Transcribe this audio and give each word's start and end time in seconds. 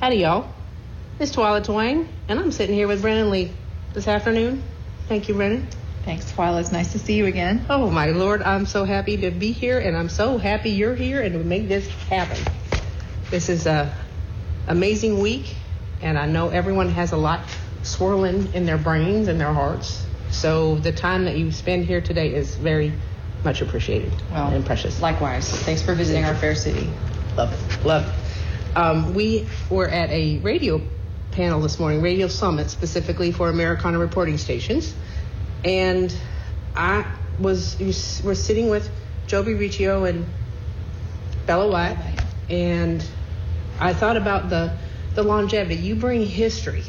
Howdy, 0.00 0.18
y'all. 0.18 0.48
It's 1.18 1.34
Twyla 1.34 1.64
Twang, 1.64 2.08
and 2.28 2.38
I'm 2.38 2.52
sitting 2.52 2.76
here 2.76 2.86
with 2.86 3.02
Brennen 3.02 3.30
Leigh 3.30 3.50
this 3.94 4.06
afternoon. 4.06 4.62
Thank 5.08 5.28
you, 5.28 5.34
Brennen. 5.34 5.66
Thanks, 6.04 6.30
Twyla. 6.30 6.60
It's 6.60 6.70
nice 6.70 6.92
to 6.92 7.00
see 7.00 7.14
you 7.14 7.26
again. 7.26 7.66
Oh, 7.68 7.90
my 7.90 8.06
Lord, 8.06 8.40
I'm 8.42 8.64
so 8.64 8.84
happy 8.84 9.16
to 9.16 9.32
be 9.32 9.50
here, 9.50 9.80
and 9.80 9.96
I'm 9.96 10.08
so 10.08 10.38
happy 10.38 10.70
you're 10.70 10.94
here 10.94 11.20
and 11.20 11.32
to 11.32 11.40
make 11.40 11.66
this 11.66 11.88
happen. 11.88 12.38
This 13.30 13.48
is 13.48 13.66
a 13.66 13.92
amazing 14.68 15.18
week, 15.18 15.56
and 16.00 16.16
I 16.16 16.26
know 16.26 16.50
everyone 16.50 16.90
has 16.90 17.10
a 17.10 17.16
lot 17.16 17.40
swirling 17.82 18.54
in 18.54 18.66
their 18.66 18.78
brains 18.78 19.26
and 19.26 19.40
their 19.40 19.52
hearts. 19.52 20.06
So 20.30 20.76
the 20.76 20.92
time 20.92 21.24
that 21.24 21.36
you 21.36 21.50
spend 21.50 21.86
here 21.86 22.00
today 22.00 22.32
is 22.32 22.54
very 22.54 22.92
much 23.42 23.62
appreciated 23.62 24.12
Well, 24.30 24.46
and 24.46 24.64
precious. 24.64 25.02
Likewise. 25.02 25.50
Thanks 25.64 25.82
for 25.82 25.96
visiting 25.96 26.24
our 26.24 26.36
fair 26.36 26.54
city. 26.54 26.88
Love 27.36 27.52
it. 27.52 27.84
Love 27.84 28.06
it. 28.06 28.27
Um, 28.78 29.12
we 29.12 29.48
were 29.70 29.88
at 29.88 30.08
a 30.10 30.38
radio 30.38 30.80
panel 31.32 31.60
this 31.60 31.80
morning, 31.80 32.00
Radio 32.00 32.28
Summit, 32.28 32.70
specifically 32.70 33.32
for 33.32 33.48
Americana 33.48 33.98
reporting 33.98 34.38
stations. 34.38 34.94
And 35.64 36.16
I 36.76 37.04
was, 37.40 37.76
were 38.22 38.36
sitting 38.36 38.68
with 38.68 38.88
Jobi 39.26 39.58
Riccio 39.58 40.04
and 40.04 40.26
Bella 41.44 41.68
White. 41.68 41.98
And 42.48 43.04
I 43.80 43.94
thought 43.94 44.16
about 44.16 44.48
the, 44.48 44.76
the 45.16 45.24
longevity. 45.24 45.74
You 45.74 45.96
bring 45.96 46.24
history 46.24 46.84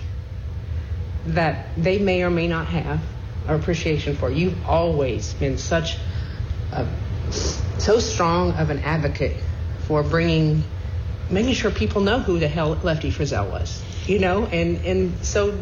that 1.26 1.70
they 1.76 1.98
may 1.98 2.22
or 2.22 2.30
may 2.30 2.48
not 2.48 2.68
have 2.68 3.02
or 3.48 3.56
appreciation 3.56 4.16
for. 4.16 4.30
You've 4.30 4.64
always 4.68 5.34
been 5.34 5.58
such 5.58 5.98
a, 6.72 6.88
so 7.32 8.00
strong 8.00 8.52
of 8.52 8.70
an 8.70 8.78
advocate 8.78 9.38
for 9.88 10.04
bringing, 10.04 10.64
making 11.30 11.54
sure 11.54 11.72
people 11.72 12.02
know 12.02 12.20
who 12.20 12.40
the 12.40 12.48
hell 12.48 12.78
Lefty 12.84 13.12
Frizzell 13.12 13.50
was, 13.50 13.82
you 14.08 14.20
know, 14.20 14.46
and 14.46 14.84
and 14.86 15.26
so 15.26 15.58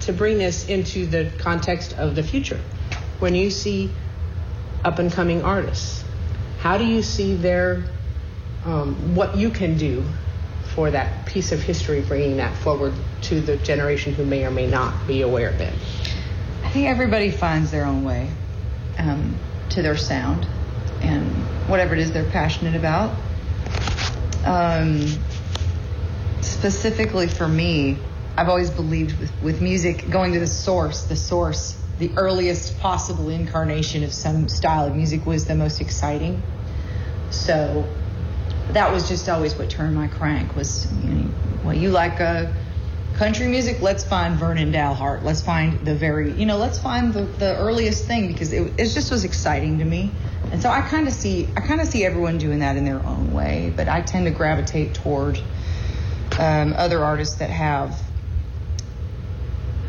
to 0.00 0.12
bring 0.12 0.38
this 0.38 0.68
into 0.68 1.06
the 1.06 1.30
context 1.38 1.92
of 1.94 2.14
the 2.14 2.22
future, 2.22 2.60
when 3.18 3.34
you 3.34 3.50
see 3.50 3.90
up 4.84 4.98
and 4.98 5.12
coming 5.12 5.42
artists, 5.42 6.04
how 6.58 6.78
do 6.78 6.84
you 6.84 7.02
see 7.02 7.34
their 7.34 7.84
um, 8.64 9.14
what 9.14 9.36
you 9.36 9.50
can 9.50 9.76
do 9.76 10.04
for 10.74 10.90
that 10.90 11.26
piece 11.26 11.52
of 11.52 11.62
history, 11.62 12.00
bringing 12.00 12.38
that 12.38 12.56
forward 12.56 12.94
to 13.22 13.40
the 13.40 13.56
generation 13.58 14.14
who 14.14 14.24
may 14.24 14.44
or 14.44 14.50
may 14.50 14.66
not 14.66 15.06
be 15.06 15.22
aware 15.22 15.50
of 15.50 15.60
it? 15.60 15.72
I 16.62 16.70
think 16.70 16.88
everybody 16.88 17.30
finds 17.30 17.70
their 17.70 17.84
own 17.84 18.04
way 18.04 18.30
um, 18.98 19.36
to 19.70 19.82
their 19.82 19.96
sound 19.96 20.46
and 21.00 21.26
whatever 21.68 21.94
it 21.94 22.00
is 22.00 22.12
they're 22.12 22.24
passionate 22.30 22.74
about. 22.74 23.16
Um, 24.44 25.06
specifically 26.40 27.28
for 27.28 27.48
me, 27.48 27.98
I've 28.36 28.48
always 28.48 28.70
believed 28.70 29.18
with, 29.18 29.42
with 29.42 29.60
music 29.62 30.10
going 30.10 30.32
to 30.34 30.40
the 30.40 30.46
source, 30.46 31.02
the 31.04 31.16
source, 31.16 31.76
the 31.98 32.10
earliest 32.16 32.78
possible 32.80 33.28
incarnation 33.28 34.02
of 34.02 34.12
some 34.12 34.48
style 34.48 34.86
of 34.86 34.96
music 34.96 35.24
was 35.24 35.46
the 35.46 35.54
most 35.54 35.80
exciting. 35.80 36.42
So 37.30 37.86
that 38.70 38.92
was 38.92 39.08
just 39.08 39.28
always 39.28 39.54
what 39.56 39.70
turned 39.70 39.94
my 39.94 40.08
crank 40.08 40.56
was, 40.56 40.92
you 41.02 41.10
know, 41.10 41.30
well, 41.64 41.74
you 41.74 41.90
like 41.90 42.20
uh, 42.20 42.52
country 43.14 43.48
music? 43.48 43.80
Let's 43.80 44.04
find 44.04 44.36
Vernon 44.36 44.72
Dalhart. 44.72 45.22
Let's 45.22 45.42
find 45.42 45.78
the 45.86 45.94
very, 45.94 46.32
you 46.32 46.46
know, 46.46 46.58
let's 46.58 46.78
find 46.78 47.12
the, 47.12 47.22
the 47.22 47.56
earliest 47.56 48.06
thing 48.06 48.28
because 48.28 48.52
it, 48.52 48.72
it 48.78 48.88
just 48.88 49.10
was 49.10 49.24
exciting 49.24 49.78
to 49.78 49.84
me. 49.84 50.12
And 50.52 50.62
so 50.62 50.70
I 50.70 50.82
kind 50.82 51.08
of 51.08 51.12
see, 51.12 51.52
I 51.56 51.60
kind 51.60 51.80
of 51.80 51.88
see 51.88 52.04
everyone 52.04 52.38
doing 52.38 52.60
that 52.60 52.76
in 52.76 52.84
their 52.84 53.04
own 53.04 53.32
way, 53.32 53.72
but 53.76 53.88
I 53.88 54.02
tend 54.02 54.26
to 54.26 54.30
gravitate 54.30 54.94
toward 54.94 55.38
um, 56.38 56.74
other 56.76 57.02
artists 57.04 57.36
that 57.36 57.50
have 57.50 58.00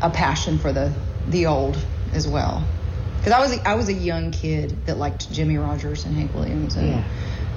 a 0.02 0.10
passion 0.10 0.58
for 0.58 0.72
the 0.72 0.92
the 1.28 1.46
old 1.46 1.76
as 2.12 2.28
well. 2.28 2.68
Because 3.16 3.32
I 3.32 3.40
was 3.40 3.56
a, 3.56 3.68
I 3.68 3.74
was 3.74 3.88
a 3.88 3.92
young 3.92 4.30
kid 4.30 4.86
that 4.86 4.98
liked 4.98 5.30
Jimmie 5.32 5.56
Rodgers 5.56 6.04
and 6.04 6.14
Hank 6.14 6.34
Williams, 6.34 6.76
and 6.76 6.88
Yeah. 6.88 7.04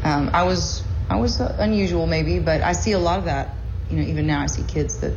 um, 0.03 0.31
I 0.33 0.43
was 0.43 0.83
I 1.09 1.17
was 1.17 1.39
uh, 1.39 1.55
unusual 1.59 2.07
maybe, 2.07 2.39
but 2.39 2.61
I 2.61 2.73
see 2.73 2.93
a 2.93 2.99
lot 2.99 3.19
of 3.19 3.25
that. 3.25 3.57
You 3.89 3.97
know, 3.97 4.03
even 4.03 4.27
now 4.27 4.41
I 4.41 4.45
see 4.47 4.63
kids 4.63 4.99
that 4.99 5.13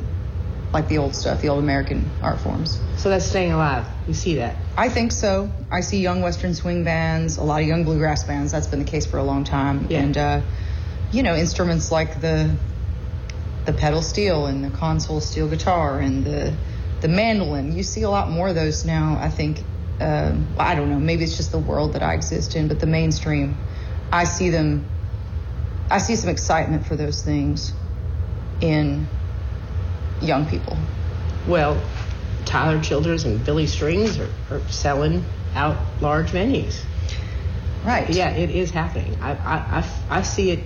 like 0.72 0.88
the 0.88 0.98
old 0.98 1.14
stuff, 1.14 1.42
the 1.42 1.48
old 1.48 1.62
American 1.62 2.10
art 2.22 2.40
forms. 2.40 2.80
So 2.96 3.10
that's 3.10 3.26
staying 3.26 3.52
alive. 3.52 3.86
You 4.08 4.14
see 4.14 4.36
that. 4.36 4.56
I 4.76 4.88
think 4.88 5.12
so. 5.12 5.50
I 5.70 5.80
see 5.80 6.00
young 6.00 6.22
Western 6.22 6.54
swing 6.54 6.82
bands, 6.84 7.36
a 7.36 7.42
lot 7.42 7.60
of 7.60 7.66
young 7.66 7.84
bluegrass 7.84 8.24
bands. 8.24 8.52
That's 8.52 8.66
been 8.66 8.78
the 8.78 8.90
case 8.90 9.04
for 9.04 9.18
a 9.18 9.22
long 9.22 9.44
time. 9.44 9.86
Yeah. 9.90 10.00
And 10.00 10.16
uh, 10.16 10.40
you 11.10 11.22
know, 11.22 11.34
instruments 11.34 11.90
like 11.92 12.20
the 12.20 12.54
the 13.66 13.72
pedal 13.72 14.02
steel 14.02 14.46
and 14.46 14.64
the 14.64 14.70
console 14.70 15.20
steel 15.20 15.48
guitar 15.48 15.98
and 16.00 16.24
the 16.24 16.54
the 17.00 17.08
mandolin. 17.08 17.72
You 17.76 17.82
see 17.82 18.02
a 18.02 18.10
lot 18.10 18.30
more 18.30 18.48
of 18.48 18.54
those 18.54 18.84
now. 18.84 19.18
I 19.20 19.28
think. 19.28 19.62
Um, 20.00 20.48
I 20.58 20.74
don't 20.74 20.90
know. 20.90 20.98
Maybe 20.98 21.22
it's 21.22 21.36
just 21.36 21.52
the 21.52 21.58
world 21.58 21.92
that 21.92 22.02
I 22.02 22.14
exist 22.14 22.56
in, 22.56 22.66
but 22.66 22.80
the 22.80 22.86
mainstream, 22.86 23.56
I 24.10 24.24
see 24.24 24.50
them. 24.50 24.84
I 25.90 25.98
see 25.98 26.16
some 26.16 26.30
excitement 26.30 26.86
for 26.86 26.96
those 26.96 27.22
things 27.22 27.72
in 28.60 29.06
young 30.22 30.46
people. 30.46 30.76
Well, 31.46 31.80
Tyler 32.44 32.80
Childers 32.80 33.24
and 33.24 33.44
Billy 33.44 33.66
Strings 33.66 34.18
are, 34.18 34.30
are 34.50 34.60
selling 34.68 35.24
out 35.54 35.76
large 36.00 36.30
venues. 36.30 36.82
Right. 37.84 38.08
Yeah, 38.10 38.30
it 38.30 38.50
is 38.50 38.70
happening. 38.70 39.16
I, 39.20 39.32
I, 39.32 39.56
I, 39.78 40.18
I 40.18 40.22
see 40.22 40.50
it 40.50 40.64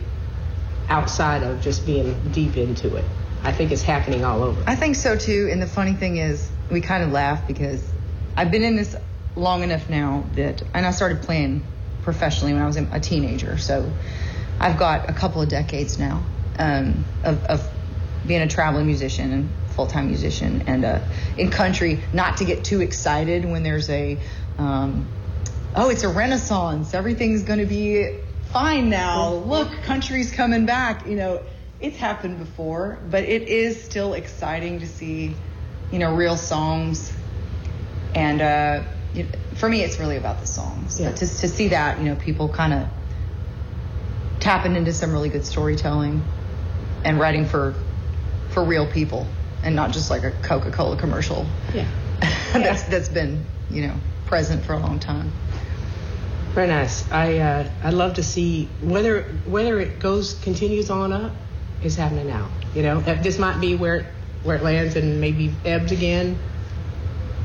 outside 0.88 1.42
of 1.42 1.60
just 1.62 1.86
being 1.86 2.30
deep 2.32 2.56
into 2.56 2.96
it. 2.96 3.04
I 3.42 3.52
think 3.52 3.72
it's 3.72 3.82
happening 3.82 4.24
all 4.24 4.42
over. 4.42 4.62
I 4.66 4.76
think 4.76 4.96
so 4.96 5.16
too. 5.16 5.48
And 5.50 5.62
the 5.62 5.66
funny 5.66 5.94
thing 5.94 6.16
is, 6.16 6.50
we 6.70 6.80
kind 6.80 7.04
of 7.04 7.12
laugh 7.12 7.46
because 7.46 7.88
I've 8.36 8.50
been 8.50 8.64
in 8.64 8.76
this 8.76 8.96
long 9.36 9.62
enough 9.62 9.88
now 9.88 10.24
that, 10.34 10.62
and 10.74 10.84
I 10.84 10.90
started 10.90 11.22
playing 11.22 11.62
professionally 12.02 12.52
when 12.54 12.62
I 12.62 12.66
was 12.66 12.76
a 12.76 13.00
teenager. 13.00 13.58
So 13.58 13.90
I've 14.58 14.78
got 14.78 15.08
a 15.08 15.12
couple 15.12 15.42
of 15.42 15.48
decades 15.48 15.98
now 15.98 16.24
um, 16.58 17.04
of, 17.24 17.44
of 17.44 17.70
being 18.26 18.42
a 18.42 18.48
traveling 18.48 18.86
musician 18.86 19.32
and 19.32 19.50
full 19.70 19.86
time 19.86 20.08
musician. 20.08 20.64
And 20.66 20.84
uh, 20.84 21.00
in 21.36 21.50
country, 21.50 22.02
not 22.12 22.38
to 22.38 22.44
get 22.44 22.64
too 22.64 22.80
excited 22.80 23.44
when 23.44 23.62
there's 23.62 23.88
a, 23.90 24.18
um, 24.58 25.06
oh, 25.74 25.90
it's 25.90 26.02
a 26.02 26.08
renaissance. 26.08 26.94
Everything's 26.94 27.42
going 27.42 27.60
to 27.60 27.66
be 27.66 28.18
fine 28.52 28.88
now. 28.88 29.34
Look, 29.34 29.70
country's 29.82 30.32
coming 30.32 30.66
back. 30.66 31.06
You 31.06 31.16
know, 31.16 31.42
it's 31.80 31.98
happened 31.98 32.38
before, 32.38 32.98
but 33.10 33.24
it 33.24 33.42
is 33.42 33.82
still 33.82 34.14
exciting 34.14 34.80
to 34.80 34.86
see, 34.86 35.34
you 35.92 35.98
know, 35.98 36.14
real 36.14 36.36
songs. 36.36 37.12
And 38.14 38.40
uh, 38.40 38.84
for 39.56 39.68
me, 39.68 39.82
it's 39.82 39.98
really 39.98 40.16
about 40.16 40.40
the 40.40 40.46
songs. 40.46 40.98
Yeah. 40.98 41.10
But 41.10 41.18
to, 41.18 41.26
to 41.26 41.48
see 41.48 41.68
that, 41.68 41.98
you 41.98 42.06
know, 42.06 42.16
people 42.16 42.48
kind 42.48 42.72
of 42.72 42.88
tapping 44.40 44.74
into 44.74 44.92
some 44.92 45.12
really 45.12 45.28
good 45.28 45.44
storytelling 45.44 46.22
and 47.04 47.20
writing 47.20 47.46
for 47.46 47.74
for 48.56 48.64
real 48.64 48.86
people 48.86 49.26
and 49.62 49.76
not 49.76 49.92
just 49.92 50.08
like 50.08 50.24
a 50.24 50.30
Coca-Cola 50.30 50.96
commercial 50.96 51.46
Yeah. 51.74 51.84
that's 52.54 52.84
that's 52.84 53.10
been, 53.10 53.44
you 53.68 53.86
know, 53.86 53.92
present 54.24 54.64
for 54.64 54.72
a 54.72 54.78
long 54.78 54.98
time. 54.98 55.30
Very 56.54 56.68
nice. 56.68 57.04
I 57.12 57.36
uh, 57.36 57.68
I 57.84 57.90
love 57.90 58.14
to 58.14 58.22
see 58.22 58.70
whether 58.80 59.24
whether 59.44 59.78
it 59.78 59.98
goes 60.00 60.32
continues 60.32 60.88
on 60.88 61.12
up 61.12 61.32
is 61.82 61.96
happening 61.96 62.28
now. 62.28 62.48
You 62.74 62.82
know, 62.84 62.98
Uh, 63.00 63.20
this 63.22 63.38
might 63.38 63.60
be 63.60 63.74
where 63.76 63.96
it, 63.96 64.06
where 64.42 64.56
it 64.56 64.62
lands 64.62 64.96
and 64.96 65.20
maybe 65.20 65.52
ebbs 65.66 65.92
again, 65.92 66.38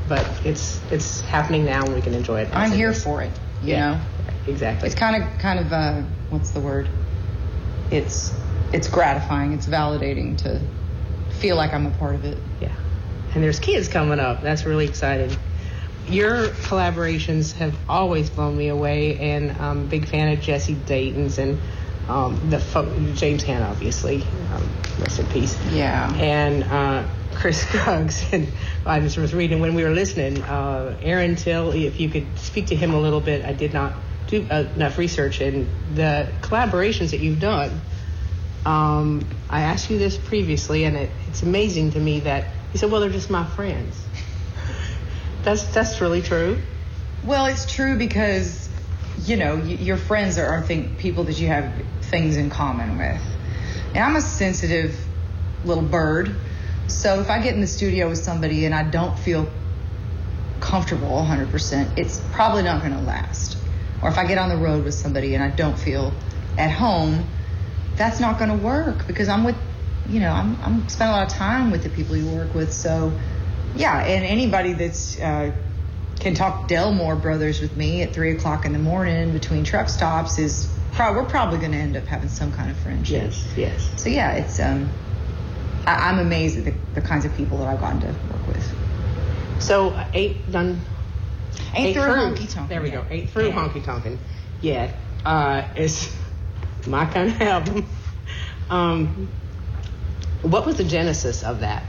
but 0.08 0.26
it's 0.46 0.80
it's 0.90 1.20
happening 1.20 1.66
now 1.66 1.82
and 1.84 1.94
we 1.94 2.00
can 2.00 2.14
enjoy 2.14 2.40
it. 2.40 2.48
I'm 2.54 2.72
here 2.72 2.92
is. 2.92 3.04
for 3.04 3.20
it, 3.20 3.32
you 3.62 3.74
Yeah. 3.74 3.90
know. 3.90 4.00
Exactly. 4.46 4.86
It's 4.86 4.98
kind 4.98 5.22
of 5.22 5.38
kind 5.38 5.58
of 5.60 5.70
uh 5.74 6.00
what's 6.30 6.52
the 6.52 6.60
word? 6.60 6.88
It's 7.90 8.32
it's 8.72 8.88
gratifying, 8.88 9.52
it's 9.52 9.66
validating 9.66 10.38
to 10.38 10.58
feel 11.42 11.56
like 11.56 11.74
I'm 11.74 11.86
a 11.86 11.90
part 11.90 12.14
of 12.14 12.24
it. 12.24 12.38
Yeah. 12.60 12.72
And 13.34 13.42
there's 13.42 13.58
kids 13.58 13.88
coming 13.88 14.20
up. 14.20 14.42
That's 14.42 14.64
really 14.64 14.86
exciting. 14.86 15.36
Your 16.06 16.48
collaborations 16.48 17.52
have 17.54 17.76
always 17.88 18.30
blown 18.30 18.56
me 18.56 18.68
away, 18.68 19.18
and 19.18 19.50
I'm 19.50 19.80
a 19.80 19.86
big 19.86 20.06
fan 20.06 20.32
of 20.32 20.40
Jesse 20.40 20.74
Dayton's 20.74 21.38
and 21.38 21.58
um, 22.08 22.50
the 22.50 22.60
fo- 22.60 22.96
James 23.14 23.42
Hand, 23.42 23.64
obviously. 23.64 24.22
Um, 24.54 24.68
rest 25.00 25.18
in 25.18 25.26
peace. 25.26 25.56
Yeah. 25.72 26.12
And 26.14 26.62
uh, 26.64 27.08
Chris 27.34 27.62
Scruggs. 27.68 28.24
And 28.32 28.46
I 28.86 29.00
just 29.00 29.16
was 29.16 29.34
reading 29.34 29.60
when 29.60 29.74
we 29.74 29.82
were 29.82 29.90
listening. 29.90 30.42
Uh, 30.42 30.96
Aaron 31.02 31.34
Till, 31.34 31.72
if 31.72 31.98
you 31.98 32.08
could 32.08 32.38
speak 32.38 32.66
to 32.68 32.76
him 32.76 32.94
a 32.94 33.00
little 33.00 33.20
bit. 33.20 33.44
I 33.44 33.52
did 33.52 33.72
not 33.72 33.94
do 34.28 34.46
uh, 34.48 34.64
enough 34.76 34.96
research, 34.96 35.40
and 35.40 35.66
the 35.94 36.28
collaborations 36.40 37.10
that 37.10 37.20
you've 37.20 37.40
done. 37.40 37.80
Um, 38.64 39.26
I 39.50 39.62
asked 39.62 39.90
you 39.90 39.98
this 39.98 40.16
previously, 40.16 40.84
and 40.84 40.96
it, 40.96 41.10
it's 41.28 41.42
amazing 41.42 41.92
to 41.92 42.00
me 42.00 42.20
that 42.20 42.48
you 42.72 42.78
said, 42.78 42.90
"Well, 42.90 43.00
they're 43.00 43.10
just 43.10 43.30
my 43.30 43.44
friends." 43.44 44.00
that's 45.42 45.64
that's 45.74 46.00
really 46.00 46.22
true. 46.22 46.62
Well, 47.24 47.46
it's 47.46 47.72
true 47.72 47.98
because 47.98 48.68
you 49.24 49.36
know 49.36 49.56
y- 49.56 49.62
your 49.62 49.96
friends 49.96 50.38
are, 50.38 50.46
are 50.46 50.62
think 50.62 50.98
people 50.98 51.24
that 51.24 51.38
you 51.38 51.48
have 51.48 51.72
things 52.02 52.36
in 52.36 52.50
common 52.50 52.98
with. 52.98 53.22
And 53.94 53.98
I'm 53.98 54.16
a 54.16 54.22
sensitive 54.22 54.96
little 55.64 55.82
bird. 55.82 56.36
So 56.88 57.20
if 57.20 57.30
I 57.30 57.42
get 57.42 57.54
in 57.54 57.60
the 57.60 57.66
studio 57.66 58.08
with 58.08 58.18
somebody 58.18 58.64
and 58.64 58.74
I 58.74 58.82
don't 58.84 59.18
feel 59.18 59.48
comfortable 60.60 61.08
100%, 61.08 61.98
it's 61.98 62.20
probably 62.32 62.62
not 62.62 62.82
going 62.82 62.94
to 62.94 63.00
last. 63.00 63.58
Or 64.02 64.08
if 64.08 64.18
I 64.18 64.26
get 64.26 64.38
on 64.38 64.48
the 64.48 64.56
road 64.56 64.84
with 64.84 64.94
somebody 64.94 65.34
and 65.34 65.42
I 65.42 65.50
don't 65.50 65.78
feel 65.78 66.12
at 66.58 66.70
home, 66.70 67.26
that's 68.02 68.18
not 68.18 68.36
going 68.36 68.50
to 68.50 68.56
work 68.56 69.06
because 69.06 69.28
I'm 69.28 69.44
with, 69.44 69.56
you 70.08 70.18
know, 70.18 70.32
I'm, 70.32 70.56
I'm 70.60 70.88
spend 70.88 71.10
a 71.10 71.12
lot 71.14 71.26
of 71.30 71.32
time 71.32 71.70
with 71.70 71.84
the 71.84 71.88
people 71.88 72.16
you 72.16 72.28
work 72.28 72.52
with. 72.52 72.72
So, 72.72 73.12
yeah, 73.76 73.96
and 73.98 74.24
anybody 74.24 74.72
that's 74.72 75.20
uh, 75.20 75.52
can 76.18 76.34
talk 76.34 76.66
Delmore 76.68 77.14
Brothers 77.14 77.60
with 77.60 77.76
me 77.76 78.02
at 78.02 78.12
three 78.12 78.32
o'clock 78.34 78.64
in 78.66 78.72
the 78.72 78.80
morning 78.80 79.32
between 79.32 79.62
truck 79.62 79.88
stops 79.88 80.40
is 80.40 80.68
pro- 80.94 81.12
we're 81.12 81.24
probably 81.24 81.58
going 81.58 81.70
to 81.70 81.78
end 81.78 81.96
up 81.96 82.06
having 82.06 82.28
some 82.28 82.50
kind 82.50 82.72
of 82.72 82.76
friendship. 82.76 83.22
Yes, 83.22 83.56
yes. 83.56 84.02
So 84.02 84.08
yeah, 84.08 84.32
it's 84.32 84.58
um, 84.58 84.90
I, 85.86 86.10
I'm 86.10 86.18
amazed 86.18 86.58
at 86.58 86.64
the, 86.64 86.74
the 86.94 87.06
kinds 87.06 87.24
of 87.24 87.36
people 87.36 87.58
that 87.58 87.68
I've 87.68 87.80
gotten 87.80 88.00
to 88.00 88.06
work 88.08 88.48
with. 88.48 89.62
So 89.62 89.90
uh, 89.90 90.04
eight 90.12 90.50
done. 90.50 90.80
Ain't 91.74 91.94
through 91.94 92.02
honky 92.02 92.52
tonk. 92.52 92.68
There 92.68 92.82
we 92.82 92.90
go. 92.90 93.04
Eight 93.10 93.30
through 93.30 93.48
Yeah. 93.48 93.54
honky 93.54 93.84
tonkin. 93.84 94.18
Yeah, 94.60 94.90
uh, 95.24 95.62
it's 95.76 96.21
my 96.86 97.06
kind 97.06 97.30
of 97.30 97.40
album. 97.42 97.86
Um, 98.70 99.28
what 100.42 100.66
was 100.66 100.76
the 100.76 100.84
genesis 100.84 101.42
of 101.42 101.60
that? 101.60 101.84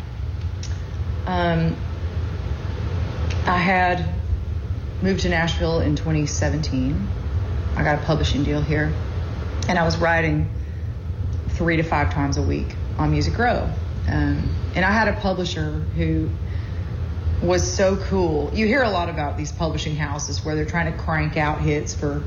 Um, 1.26 1.76
I 3.46 3.58
had 3.58 4.14
moved 5.02 5.22
to 5.22 5.30
Nashville 5.30 5.80
in 5.80 5.96
2017. 5.96 7.08
I 7.76 7.84
got 7.84 8.02
a 8.02 8.06
publishing 8.06 8.44
deal 8.44 8.62
here, 8.62 8.94
and 9.68 9.80
I 9.80 9.84
was 9.84 9.98
writing 9.98 10.50
three 11.50 11.78
to 11.78 11.84
five 11.84 12.14
times 12.14 12.38
a 12.38 12.42
week 12.42 12.76
on 12.98 13.12
Music 13.12 13.38
Row. 13.38 13.70
Um, 14.08 14.50
and 14.76 14.86
I 14.86 14.92
had 14.92 15.08
a 15.08 15.14
publisher 15.14 15.72
who 15.96 16.30
was 17.44 17.70
so 17.70 17.98
cool. 17.98 18.52
You 18.54 18.66
hear 18.68 18.84
a 18.84 18.90
lot 18.90 19.10
about 19.10 19.38
these 19.38 19.52
publishing 19.52 19.96
houses 19.96 20.44
where 20.46 20.56
they're 20.56 20.66
trying 20.66 20.92
to 20.92 20.98
crank 20.98 21.36
out 21.38 21.60
hits 21.62 21.94
for 21.94 22.24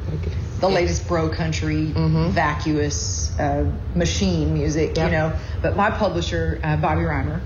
the 0.61 0.69
latest 0.69 1.09
bro 1.09 1.29
country, 1.31 1.93
Mhm. 1.95 2.31
vacuous 2.31 3.39
uh, 3.39 3.65
machine 3.95 4.55
music, 4.55 4.97
Yep. 4.97 5.07
you 5.07 5.13
know. 5.17 5.33
But 5.63 5.77
my 5.77 5.91
publisher, 5.91 6.61
uh, 6.63 6.77
Bobby 6.77 7.03
Reimer, 7.03 7.41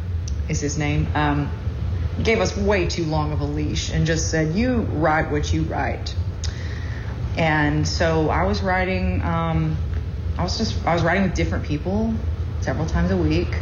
is 0.49 0.61
his 0.61 0.77
name, 0.79 1.07
um, 1.15 1.49
gave 2.23 2.41
us 2.41 2.57
way 2.57 2.87
too 2.87 3.05
long 3.05 3.33
of 3.33 3.41
a 3.41 3.45
leash 3.45 3.91
and 3.93 4.05
just 4.05 4.31
said, 4.31 4.55
"You 4.55 4.87
write 4.95 5.31
what 5.31 5.53
you 5.53 5.63
write." 5.63 6.15
And 7.37 7.87
so 7.87 8.29
I 8.31 8.45
was 8.45 8.63
writing. 8.63 9.23
Um, 9.23 9.77
I 10.37 10.43
was 10.43 10.59
just 10.59 10.75
I 10.87 10.95
was 10.95 11.03
writing 11.03 11.23
with 11.23 11.35
different 11.35 11.65
people 11.65 12.15
several 12.61 12.87
times 12.87 13.11
a 13.11 13.17
week, 13.17 13.57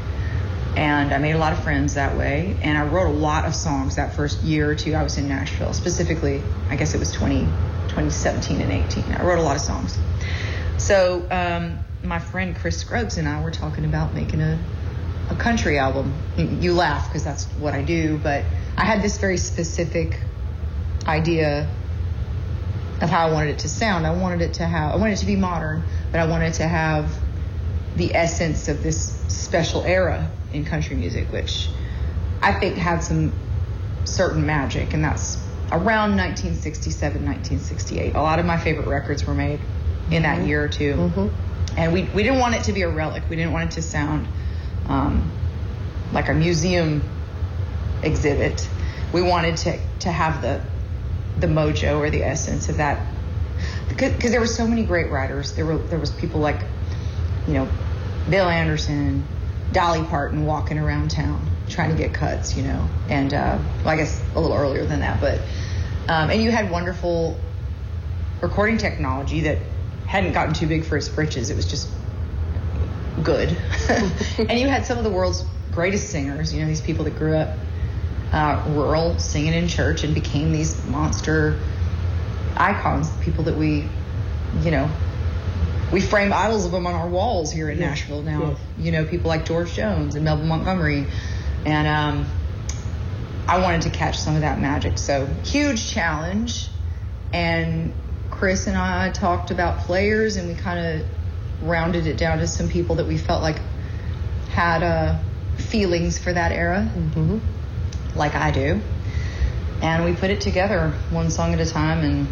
and 0.76 1.12
I 1.12 1.18
made 1.18 1.32
a 1.32 1.38
lot 1.38 1.52
of 1.52 1.62
friends 1.62 1.94
that 1.94 2.16
way. 2.16 2.56
And 2.62 2.76
I 2.76 2.84
wrote 2.84 3.08
a 3.08 3.16
lot 3.16 3.44
of 3.46 3.54
songs 3.54 3.96
that 3.96 4.14
first 4.14 4.42
year 4.42 4.70
or 4.70 4.74
two 4.74 4.94
I 4.94 5.02
was 5.02 5.18
in 5.18 5.28
Nashville. 5.28 5.72
Specifically, 5.72 6.42
I 6.70 6.76
guess 6.76 6.94
it 6.94 6.98
was 6.98 7.12
20, 7.12 7.40
2017 7.88 8.60
and 8.60 8.72
18. 8.72 9.12
I 9.14 9.24
wrote 9.24 9.38
a 9.38 9.42
lot 9.42 9.56
of 9.56 9.62
songs. 9.62 9.96
So 10.76 11.26
um, 11.30 11.78
my 12.02 12.18
friend 12.18 12.54
Chris 12.54 12.78
Scruggs 12.78 13.18
and 13.18 13.28
I 13.28 13.42
were 13.42 13.50
talking 13.50 13.84
about 13.84 14.14
making 14.14 14.40
a 14.40 14.58
a 15.30 15.34
country 15.34 15.78
album. 15.78 16.12
You, 16.36 16.74
laugh 16.74 17.08
because 17.08 17.24
that's 17.24 17.44
what 17.58 17.74
I 17.74 17.82
do, 17.82 18.18
but 18.18 18.44
I 18.76 18.84
had 18.84 19.02
this 19.02 19.18
very 19.18 19.36
specific 19.36 20.20
idea 21.06 21.68
of 23.00 23.10
how 23.10 23.28
I 23.28 23.32
wanted 23.32 23.50
it 23.50 23.58
to 23.60 23.68
sound. 23.68 24.06
I 24.06 24.12
wanted 24.12 24.42
it 24.42 24.54
to 24.54 24.66
have, 24.66 24.92
I 24.92 24.96
wanted 24.96 25.14
it 25.14 25.18
to 25.18 25.26
be 25.26 25.36
modern, 25.36 25.84
but 26.10 26.20
I 26.20 26.26
wanted 26.26 26.54
to 26.54 26.66
have 26.66 27.16
the 27.96 28.14
essence 28.14 28.68
of 28.68 28.82
this 28.82 29.12
special 29.28 29.82
era 29.84 30.30
in 30.52 30.64
country 30.64 30.96
music, 30.96 31.32
which 31.32 31.68
I 32.42 32.52
think 32.52 32.76
had 32.76 33.02
some 33.02 33.32
certain 34.04 34.46
magic, 34.46 34.94
and 34.94 35.04
that's 35.04 35.36
around 35.70 36.16
1967, 36.16 37.24
1968. 37.24 38.14
A 38.14 38.22
lot 38.22 38.38
of 38.38 38.46
my 38.46 38.56
favorite 38.58 38.86
records 38.88 39.26
were 39.26 39.34
made 39.34 39.60
in 40.10 40.22
that 40.22 40.46
year 40.46 40.64
or 40.64 40.68
2 40.68 40.94
Mhm. 40.94 41.30
and 41.76 41.92
we, 41.92 42.04
we 42.14 42.22
didn't 42.22 42.38
want 42.38 42.54
it 42.54 42.64
to 42.64 42.72
be 42.72 42.82
a 42.82 42.88
relic. 42.88 43.22
We 43.28 43.36
didn't 43.36 43.52
want 43.52 43.70
it 43.72 43.74
to 43.74 43.82
sound 43.82 44.26
um, 44.86 45.30
like 46.12 46.28
a 46.30 46.34
museum 46.34 47.02
exhibit. 48.02 48.68
We 49.12 49.22
wanted 49.22 49.56
to, 49.58 49.78
to 50.00 50.10
have 50.12 50.42
the 50.42 50.60
the 51.38 51.46
mojo 51.46 51.98
or 51.98 52.10
the 52.10 52.24
essence 52.24 52.68
of 52.68 52.78
that 52.78 53.00
because 53.88 54.32
there 54.32 54.40
were 54.40 54.46
so 54.46 54.66
many 54.66 54.82
great 54.84 55.10
writers. 55.10 55.52
There 55.52 55.66
were 55.66 55.78
there 55.78 55.98
was 55.98 56.10
people 56.10 56.40
like 56.40 56.62
you 57.48 57.54
know 57.54 57.68
Bill 58.28 58.46
Anderson, 58.46 59.26
Dolly 59.72 60.04
Parton 60.06 60.44
walking 60.44 60.78
around 60.78 61.10
town 61.10 61.44
trying 61.68 61.90
to 61.90 61.96
get 61.96 62.14
cuts, 62.14 62.56
you 62.56 62.62
know, 62.62 62.88
and 63.08 63.34
uh, 63.34 63.58
well, 63.84 63.94
I 63.94 63.96
guess 63.96 64.22
a 64.34 64.40
little 64.40 64.56
earlier 64.56 64.84
than 64.84 65.00
that, 65.00 65.20
but 65.20 65.40
um, 66.08 66.30
and 66.30 66.42
you 66.42 66.50
had 66.50 66.70
wonderful 66.70 67.38
recording 68.40 68.78
technology 68.78 69.42
that 69.42 69.58
hadn't 70.06 70.32
gotten 70.32 70.54
too 70.54 70.66
big 70.66 70.84
for 70.84 70.96
its 70.96 71.08
britches. 71.08 71.50
It 71.50 71.56
was 71.56 71.66
just 71.66 71.88
good. 73.22 73.56
and 74.38 74.58
you 74.58 74.68
had 74.68 74.86
some 74.86 74.98
of 74.98 75.04
the 75.04 75.10
world's 75.10 75.44
greatest 75.72 76.10
singers, 76.10 76.52
you 76.52 76.60
know, 76.60 76.66
these 76.66 76.80
people 76.80 77.04
that 77.04 77.16
grew 77.16 77.36
up 77.36 77.56
uh, 78.32 78.62
rural 78.68 79.18
singing 79.18 79.54
in 79.54 79.68
church 79.68 80.04
and 80.04 80.14
became 80.14 80.52
these 80.52 80.82
monster 80.86 81.58
icons, 82.56 83.10
people 83.20 83.44
that 83.44 83.56
we, 83.56 83.88
you 84.60 84.70
know, 84.70 84.90
we 85.92 86.00
frame 86.00 86.32
idols 86.32 86.64
of 86.66 86.72
them 86.72 86.86
on 86.86 86.94
our 86.94 87.08
walls 87.08 87.50
here 87.52 87.70
in 87.70 87.78
Yes, 87.78 87.88
Nashville 88.00 88.22
now. 88.22 88.50
yes. 88.50 88.58
You 88.78 88.92
know, 88.92 89.04
people 89.04 89.28
like 89.28 89.44
George 89.46 89.72
Jones 89.74 90.14
and 90.14 90.24
Melba 90.24 90.44
Montgomery. 90.44 91.06
And 91.64 91.88
um, 91.88 92.26
I 93.48 93.58
wanted 93.60 93.82
to 93.82 93.90
catch 93.90 94.18
some 94.18 94.34
of 94.34 94.42
that 94.42 94.60
magic. 94.60 94.98
So, 94.98 95.26
huge 95.44 95.90
challenge. 95.90 96.68
And 97.32 97.92
Chris 98.30 98.66
and 98.66 98.76
I 98.76 99.10
talked 99.10 99.50
about 99.50 99.80
players 99.80 100.36
and 100.36 100.48
we 100.48 100.54
kind 100.54 101.00
of 101.00 101.06
rounded 101.66 102.06
it 102.06 102.16
down 102.16 102.38
to 102.38 102.46
some 102.46 102.68
people 102.68 102.96
that 102.96 103.06
we 103.06 103.18
felt 103.18 103.42
like 103.42 103.60
had 104.50 104.82
uh, 104.82 105.18
feelings 105.56 106.18
for 106.18 106.32
that 106.32 106.52
era, 106.52 106.88
Mhm. 106.96 107.40
like 108.14 108.34
I 108.34 108.50
do. 108.50 108.80
And 109.82 110.04
we 110.04 110.12
put 110.12 110.30
it 110.30 110.40
together 110.40 110.92
one 111.10 111.30
song 111.30 111.54
at 111.54 111.60
a 111.60 111.66
time 111.66 112.00
and 112.04 112.28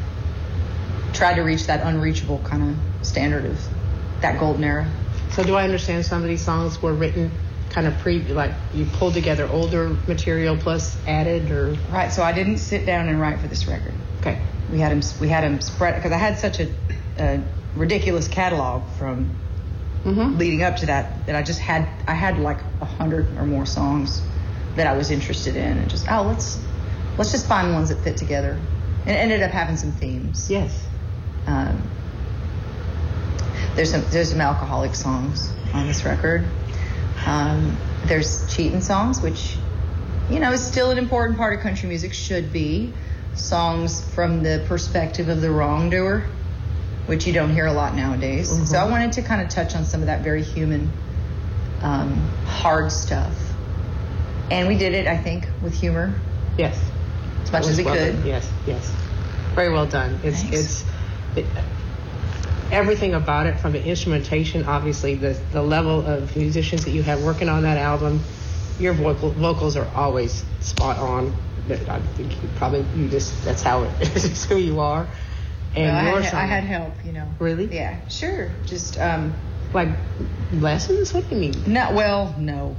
tried 1.13 1.35
to 1.35 1.43
reach 1.43 1.67
that 1.67 1.81
unreachable 1.83 2.39
kind 2.45 2.63
of 2.71 2.77
standard 3.07 3.45
of 3.47 3.59
that 4.21 4.39
golden 4.39 4.65
era. 4.65 4.91
So 5.33 5.43
do 5.43 5.55
I 5.55 5.65
understand 5.65 6.05
some 6.05 6.23
of 6.23 6.29
these 6.29 6.43
songs 6.43 6.81
were 6.81 6.95
written 6.95 7.31
kind 7.71 7.87
of 7.87 7.99
pre, 7.99 8.23
like 8.23 8.53
you 8.73 8.87
pulled 8.87 9.15
together 9.15 9.49
older 9.51 9.91
material 10.09 10.57
plus 10.57 10.97
added, 11.07 11.51
or 11.51 11.77
Right. 11.91 12.13
So 12.13 12.23
I 12.23 12.33
didn't 12.33 12.59
sit 12.59 12.87
down 12.87 13.09
and 13.09 13.21
write 13.21 13.41
for 13.41 13.49
this 13.49 13.67
record. 13.67 13.93
okay, 14.21 14.41
We 14.71 14.81
had 14.81 14.93
him. 14.93 15.03
We 15.21 15.29
had 15.29 15.45
him 15.45 15.61
spread 15.61 15.97
because 15.97 16.13
I 16.13 16.17
had 16.17 16.39
such 16.39 16.61
a, 16.61 16.73
a 17.19 17.43
ridiculous 17.75 18.29
catalog 18.29 18.83
from 18.99 19.37
mm-hmm. 20.05 20.39
leading 20.39 20.63
up 20.63 20.77
to 20.77 20.87
that 20.87 21.27
that 21.27 21.37
I 21.37 21.43
just 21.43 21.61
had. 21.61 21.89
I 22.07 22.15
had 22.15 22.39
like 22.39 22.61
a 22.81 22.87
hundred 22.87 23.27
or 23.37 23.45
more 23.45 23.67
songs 23.67 24.23
that 24.77 24.87
I 24.87 24.97
was 24.97 25.11
interested 25.11 25.57
in, 25.57 25.77
and 25.77 25.91
just 25.91 26.11
oh 26.11 26.23
let's 26.23 26.59
let's 27.19 27.33
just 27.33 27.47
find 27.47 27.75
ones 27.75 27.91
that 27.91 28.03
fit 28.03 28.17
together, 28.17 28.59
and 29.01 29.11
it 29.11 29.19
ended 29.19 29.43
up 29.43 29.51
having 29.51 29.77
some 29.77 29.93
themes. 29.93 30.51
yes, 30.51 30.87
Um, 31.47 31.91
there's 33.77 33.91
some 33.91 34.03
there's 34.11 34.31
some 34.31 34.41
alcoholic 34.41 34.95
songs 34.95 35.53
on 35.75 35.87
this 35.87 36.05
record. 36.05 36.45
Um, 37.27 37.77
there's 38.07 38.53
cheating 38.55 38.81
songs, 38.81 39.21
which 39.21 39.57
you 40.31 40.41
know 40.41 40.53
is 40.53 40.67
still 40.67 40.91
an 40.91 40.99
important 40.99 41.39
part 41.39 41.55
of 41.55 41.61
country 41.61 41.89
music. 41.89 42.15
Should 42.15 42.53
be 42.53 42.93
songs 43.35 44.03
from 44.15 44.43
the 44.43 44.65
perspective 44.67 45.29
of 45.29 45.43
the 45.43 45.51
wrongdoer, 45.51 46.25
which 47.05 47.27
you 47.27 47.35
don't 47.35 47.53
hear 47.53 47.67
a 47.67 47.73
lot 47.73 47.95
nowadays. 47.95 48.49
So 48.69 48.79
I 48.79 48.89
wanted 48.89 49.13
to 49.13 49.23
kind 49.23 49.43
of 49.43 49.51
touch 49.51 49.77
on 49.77 49.85
some 49.85 50.01
of 50.01 50.07
that 50.07 50.23
very 50.23 50.43
human, 50.43 50.91
um, 51.83 52.15
hard 52.47 52.91
stuff, 52.91 53.37
and 54.51 54.69
we 54.69 54.79
did 54.79 54.95
it, 54.95 55.07
I 55.07 55.19
think, 55.19 55.49
with 55.63 55.75
humor 55.75 56.19
yes, 56.57 56.81
as 57.43 57.53
much 57.53 57.67
as 57.67 57.77
we 57.77 57.85
well 57.85 57.95
could. 57.95 58.17
done. 58.17 58.27
Yes, 58.27 58.51
yes, 58.67 58.91
very 59.55 59.71
well 59.71 59.87
done. 59.87 60.19
It's 60.23 60.41
Thanks. 60.41 60.57
it's 60.57 60.85
it, 61.37 61.47
everything 62.73 63.15
about 63.15 63.47
it 63.47 63.59
from 63.59 63.73
the 63.73 63.85
instrumentation, 63.85 64.65
obviously 64.65 65.15
the 65.15 65.39
the 65.53 65.63
level 65.63 66.07
of 66.07 66.37
musicians 66.37 66.85
that 66.85 66.91
you 66.91 67.03
have 67.03 67.23
working 67.23 67.49
on 67.49 67.63
that 67.63 67.79
album. 67.79 68.21
Your 68.79 68.93
vocal 68.93 69.31
vocals 69.31 69.77
are 69.77 69.89
always 69.95 70.45
spot 70.61 70.99
on. 70.99 71.35
But 71.67 71.89
I 71.89 72.01
think 72.01 72.31
you 72.43 72.49
probably 72.57 72.85
you 72.95 73.09
just 73.09 73.45
that's 73.45 73.63
how 73.63 73.85
it 73.85 73.91
is. 74.17 74.45
Who 74.45 74.57
you 74.57 74.81
are. 74.81 75.09
And 75.75 75.95
I, 75.95 76.11
your 76.11 76.21
had, 76.23 76.35
I 76.35 76.47
had 76.47 76.65
help, 76.65 76.95
you 77.05 77.13
know. 77.13 77.29
Really? 77.39 77.67
Yeah, 77.67 78.07
sure. 78.09 78.51
Just 78.65 78.99
um, 78.99 79.35
like 79.75 79.89
lessons. 80.53 81.13
What 81.13 81.29
do 81.29 81.35
you 81.35 81.41
mean? 81.41 81.63
No, 81.67 81.93
well, 81.93 82.35
no. 82.39 82.77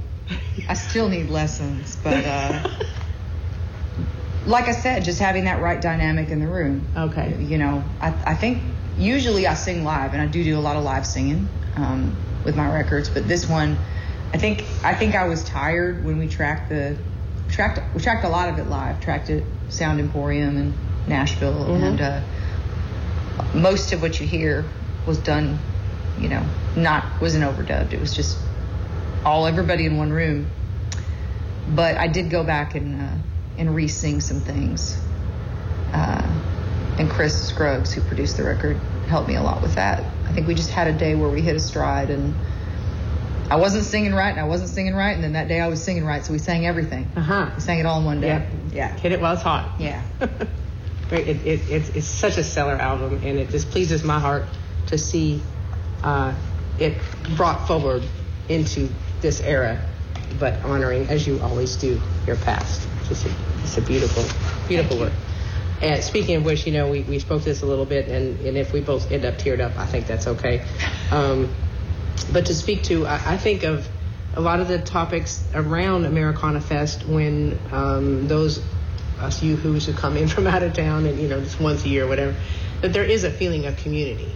I 0.68 0.74
still 0.74 1.08
need 1.08 1.30
lessons, 1.30 1.96
but 2.02 2.24
uh, 2.24 2.68
like 4.46 4.68
I 4.68 4.72
said, 4.72 5.04
just 5.04 5.20
having 5.20 5.44
that 5.44 5.62
right 5.62 5.80
dynamic 5.80 6.30
in 6.30 6.40
the 6.40 6.48
room. 6.48 6.86
Okay. 6.96 7.42
You 7.42 7.58
know, 7.58 7.84
I, 8.00 8.08
I 8.26 8.34
think 8.34 8.62
usually 8.98 9.46
I 9.46 9.54
sing 9.54 9.84
live, 9.84 10.12
and 10.12 10.20
I 10.20 10.26
do 10.26 10.42
do 10.44 10.58
a 10.58 10.60
lot 10.60 10.76
of 10.76 10.84
live 10.84 11.06
singing 11.06 11.48
um, 11.76 12.16
with 12.44 12.56
my 12.56 12.68
records, 12.70 13.08
but 13.08 13.26
this 13.28 13.48
one, 13.48 13.78
I 14.32 14.38
think 14.38 14.64
I 14.84 14.94
think 14.94 15.14
I 15.14 15.24
was 15.28 15.44
tired 15.44 16.04
when 16.04 16.18
we 16.18 16.28
tracked 16.28 16.68
the 16.68 16.96
tracked 17.48 17.80
we 17.94 18.02
tracked 18.02 18.24
a 18.24 18.28
lot 18.28 18.48
of 18.48 18.58
it 18.58 18.68
live. 18.68 19.00
Tracked 19.00 19.30
it 19.30 19.44
Sound 19.68 20.00
Emporium 20.00 20.56
and 20.56 20.74
Nashville, 21.06 21.64
Mhm. 21.66 21.82
and 21.82 22.00
uh, 22.00 22.20
most 23.54 23.92
of 23.92 24.02
what 24.02 24.20
you 24.20 24.26
hear 24.26 24.64
was 25.06 25.18
done, 25.18 25.58
you 26.18 26.28
know, 26.28 26.42
not 26.76 27.04
wasn't 27.20 27.44
overdubbed. 27.44 27.92
It 27.92 28.00
was 28.00 28.14
just 28.14 28.36
all 29.24 29.46
everybody 29.46 29.86
in 29.86 29.96
one 29.96 30.12
room. 30.12 30.48
But 31.74 31.96
I 31.96 32.08
did 32.08 32.30
go 32.30 32.44
back 32.44 32.74
and 32.74 33.00
uh, 33.00 33.14
and 33.56 33.74
re-sing 33.74 34.20
some 34.20 34.40
things. 34.40 34.98
And 36.98 37.08
Chris 37.08 37.48
Scruggs, 37.48 37.92
who 37.92 38.00
produced 38.00 38.36
the 38.36 38.44
record, 38.44 38.76
helped 39.06 39.28
me 39.28 39.36
a 39.36 39.42
lot 39.42 39.62
with 39.62 39.76
that. 39.76 40.04
I 40.26 40.32
think 40.32 40.48
we 40.48 40.54
just 40.54 40.70
had 40.70 40.88
a 40.88 40.92
day 40.92 41.14
where 41.14 41.28
we 41.28 41.40
hit 41.40 41.54
a 41.54 41.60
stride, 41.60 42.10
and 42.10 42.34
I 43.50 43.56
wasn't 43.56 43.84
singing 43.84 44.14
right, 44.14 44.30
and 44.30 44.40
I 44.40 44.44
wasn't 44.44 44.70
singing 44.70 44.94
right, 44.94 45.14
and 45.14 45.22
then 45.22 45.34
that 45.34 45.46
day 45.48 45.60
I 45.60 45.68
was 45.68 45.82
singing 45.82 46.04
right, 46.04 46.24
so 46.24 46.32
we 46.32 46.38
sang 46.38 46.66
everything. 46.66 47.08
Uh 47.14 47.20
huh. 47.20 47.50
We 47.54 47.60
sang 47.60 47.78
it 47.78 47.86
all 47.86 48.00
in 48.00 48.04
one 48.04 48.20
day. 48.20 48.28
Yeah. 48.28 48.50
Yeah. 48.72 48.96
Hit 48.96 49.12
it 49.12 49.20
while 49.20 49.34
it's 49.34 49.42
hot. 49.42 49.80
Yeah. 49.80 50.02
Great. 51.08 51.28
It, 51.28 51.46
it, 51.46 51.70
it's, 51.70 51.88
it's 51.90 52.06
such 52.06 52.36
a 52.36 52.44
stellar 52.44 52.74
album, 52.74 53.20
and 53.24 53.38
it 53.38 53.50
just 53.50 53.70
pleases 53.70 54.02
my 54.02 54.18
heart 54.18 54.44
to 54.88 54.98
see 54.98 55.40
uh, 56.02 56.34
it 56.78 56.98
brought 57.36 57.66
forward 57.66 58.02
into 58.48 58.88
this 59.20 59.40
era, 59.40 59.80
but 60.38 60.62
honoring, 60.64 61.08
as 61.08 61.26
you 61.26 61.40
always 61.40 61.76
do, 61.76 62.00
your 62.26 62.36
past. 62.36 62.86
Just 63.08 63.24
a, 63.24 63.30
it's 63.62 63.78
a 63.78 63.82
beautiful, 63.82 64.24
beautiful 64.68 64.98
work. 64.98 65.12
And 65.80 66.02
speaking 66.02 66.36
of 66.36 66.44
which, 66.44 66.66
you 66.66 66.72
know, 66.72 66.90
we, 66.90 67.02
we 67.02 67.18
spoke 67.20 67.44
this 67.44 67.62
a 67.62 67.66
little 67.66 67.86
bit, 67.86 68.08
and, 68.08 68.40
and 68.40 68.56
if 68.56 68.72
we 68.72 68.80
both 68.80 69.12
end 69.12 69.24
up 69.24 69.34
teared 69.34 69.60
up, 69.60 69.78
I 69.78 69.86
think 69.86 70.06
that's 70.06 70.26
okay. 70.26 70.64
Um, 71.12 71.54
but 72.32 72.46
to 72.46 72.54
speak 72.54 72.82
to, 72.84 73.06
I, 73.06 73.34
I 73.34 73.36
think 73.36 73.62
of 73.62 73.88
a 74.34 74.40
lot 74.40 74.60
of 74.60 74.68
the 74.68 74.78
topics 74.78 75.44
around 75.54 76.04
Americana 76.04 76.60
Fest 76.60 77.06
when 77.06 77.58
um, 77.70 78.26
those 78.28 78.64
us 79.20 79.42
you 79.42 79.56
who's 79.56 79.86
who 79.86 79.92
come 79.92 80.16
in 80.16 80.28
from 80.34 80.46
out 80.46 80.62
of 80.62 80.72
town 80.74 81.06
and 81.06 81.20
you 81.20 81.28
know 81.28 81.40
just 81.40 81.60
once 81.60 81.84
a 81.84 81.88
year 81.88 82.04
or 82.04 82.08
whatever, 82.08 82.36
that 82.82 82.92
there 82.92 83.04
is 83.04 83.24
a 83.24 83.30
feeling 83.30 83.66
of 83.66 83.76
community, 83.76 84.34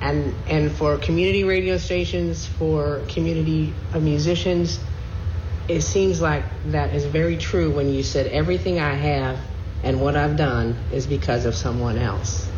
and 0.00 0.34
and 0.46 0.72
for 0.72 0.98
community 0.98 1.44
radio 1.44 1.78
stations, 1.78 2.46
for 2.46 3.02
community 3.08 3.72
of 3.94 4.02
musicians, 4.02 4.78
it 5.68 5.80
seems 5.80 6.20
like 6.20 6.44
that 6.66 6.94
is 6.94 7.04
very 7.04 7.36
true 7.36 7.74
when 7.74 7.92
you 7.92 8.02
said 8.02 8.26
everything 8.26 8.78
I 8.78 8.94
have 8.94 9.38
and 9.86 10.00
what 10.00 10.16
I've 10.16 10.36
done 10.36 10.76
is 10.92 11.06
because 11.06 11.46
of 11.46 11.54
someone 11.54 11.96
else 11.96 12.48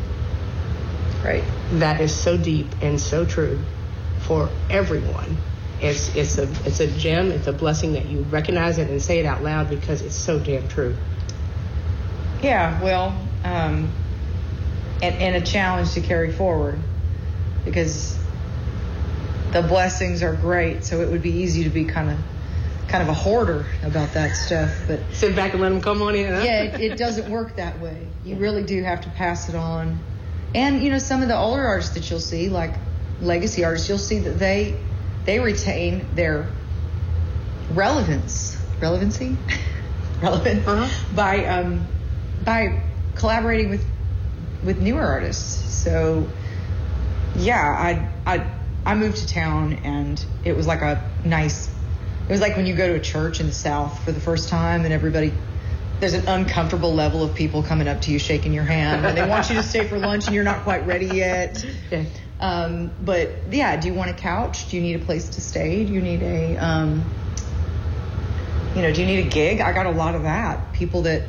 Right. 1.23 1.44
that 1.75 2.00
is 2.00 2.14
so 2.14 2.38
deep 2.38 2.66
and 2.80 2.99
so 2.99 3.26
true 3.26 3.58
for 4.20 4.49
everyone. 4.70 5.37
It's 5.80 6.14
it's 6.16 6.38
a 6.38 6.44
it's 6.64 6.80
a 6.80 6.87
gem. 6.87 7.30
It's 7.30 7.47
a 7.47 7.52
blessing 7.52 7.92
that 7.92 8.06
you 8.06 8.23
recognize 8.23 8.78
it 8.78 8.88
and 8.88 9.00
say 9.02 9.18
it 9.18 9.26
out 9.26 9.42
loud 9.42 9.68
because 9.68 10.00
it's 10.00 10.14
so 10.14 10.38
damn 10.38 10.66
true. 10.68 10.97
Yeah, 12.42 12.80
well, 12.82 13.16
um, 13.44 13.92
and, 15.02 15.14
and 15.16 15.37
a 15.37 15.40
challenge 15.40 15.92
to 15.92 16.00
carry 16.00 16.32
forward 16.32 16.78
because 17.64 18.16
the 19.52 19.62
blessings 19.62 20.23
are 20.23 20.35
great. 20.35 20.85
So 20.85 21.00
it 21.00 21.11
would 21.11 21.23
be 21.23 21.32
easy 21.32 21.64
to 21.64 21.70
be 21.70 21.85
kind 21.85 22.11
of 22.11 22.18
kind 22.88 23.02
of 23.02 23.09
a 23.09 23.14
hoarder 23.14 23.66
about 23.83 24.12
that 24.14 24.35
stuff, 24.35 24.71
but 24.87 25.00
Sit 25.12 25.37
back 25.37 25.52
and 25.52 25.61
let 25.62 25.68
them 25.68 25.80
come 25.80 26.00
on 26.02 26.14
in. 26.14 26.33
Huh? 26.33 26.42
yeah, 26.45 26.62
it, 26.62 26.80
it 26.80 26.97
doesn't 26.99 27.30
work 27.30 27.57
that 27.57 27.80
way. 27.80 28.09
You 28.25 28.37
really 28.37 28.62
do 28.64 28.83
have 28.83 29.02
to 29.02 29.11
pass 29.11 29.49
it 29.49 29.54
on. 29.54 29.99
And 30.54 30.83
you 30.83 30.90
know, 30.90 30.99
some 30.99 31.21
of 31.23 31.28
the 31.28 31.37
older 31.37 31.62
artists 31.66 31.95
that 31.95 32.09
you'll 32.11 32.21
see, 32.21 32.49
like 32.49 32.75
legacy 33.21 33.64
artists, 33.64 33.88
you'll 33.88 33.99
see 33.99 34.21
that 34.21 34.38
they 34.38 34.80
they 35.26 35.38
retain 35.40 36.07
their 36.14 36.49
relevance, 37.71 38.57
relevancy, 38.80 39.37
relevant 40.23 40.66
Uh-huh. 40.66 40.88
by 41.14 41.45
um, 41.47 41.87
by 42.45 42.83
collaborating 43.14 43.68
with 43.71 43.87
with 44.64 44.80
newer 44.80 45.04
artists. 45.04 45.75
So 45.75 46.26
yeah, 47.37 47.61
I 47.61 48.09
I 48.26 48.47
I 48.87 48.95
moved 48.95 49.18
to 49.18 49.26
town 49.26 49.75
and 49.85 50.25
it 50.45 50.57
was 50.57 50.66
like 50.66 50.80
a 50.83 51.02
nice. 51.25 51.68
It 52.28 52.32
was 52.32 52.42
like 52.42 52.56
when 52.56 52.66
you 52.66 52.75
go 52.75 52.87
to 52.87 52.94
a 52.94 53.00
church 53.00 53.40
in 53.40 53.47
the 53.47 53.52
South 53.52 54.04
for 54.04 54.12
the 54.12 54.20
first 54.20 54.50
time 54.50 54.85
and 54.85 54.92
everybody. 54.92 55.32
There's 55.99 56.12
an 56.12 56.28
uncomfortable 56.28 56.94
level 56.94 57.25
of 57.25 57.35
people 57.35 57.62
coming 57.62 57.88
up 57.88 58.02
to 58.02 58.12
you, 58.12 58.18
shaking 58.20 58.52
your 58.52 58.64
hand, 58.64 59.04
and 59.04 59.16
they 59.16 59.26
want 59.28 59.49
you 59.49 59.56
to 59.56 59.64
stay 59.64 59.88
for 59.88 59.99
lunch, 59.99 60.26
and 60.26 60.35
you're 60.35 60.44
not 60.44 60.62
quite 60.62 60.87
ready 60.87 61.06
yet. 61.06 61.64
Yeah. 61.90 62.04
Um, 62.38 62.92
but 63.00 63.30
yeah, 63.50 63.76
do 63.80 63.88
you 63.88 63.94
want 63.94 64.11
a 64.11 64.14
couch? 64.14 64.68
Do 64.68 64.76
you 64.76 64.82
need 64.82 64.94
a 64.94 65.04
place 65.04 65.30
to 65.30 65.40
stay? 65.40 65.85
Do 65.85 65.92
you 65.92 66.00
need 66.00 66.23
a, 66.23 66.56
um, 66.58 67.04
you 68.76 68.82
know, 68.82 68.92
do 68.92 69.00
you 69.00 69.06
need 69.08 69.26
a 69.26 69.28
gig? 69.28 69.61
I 69.61 69.73
got 69.73 69.87
a 69.87 69.90
lot 69.90 70.14
of 70.14 70.23
that. 70.23 70.73
People 70.73 71.02
that, 71.02 71.23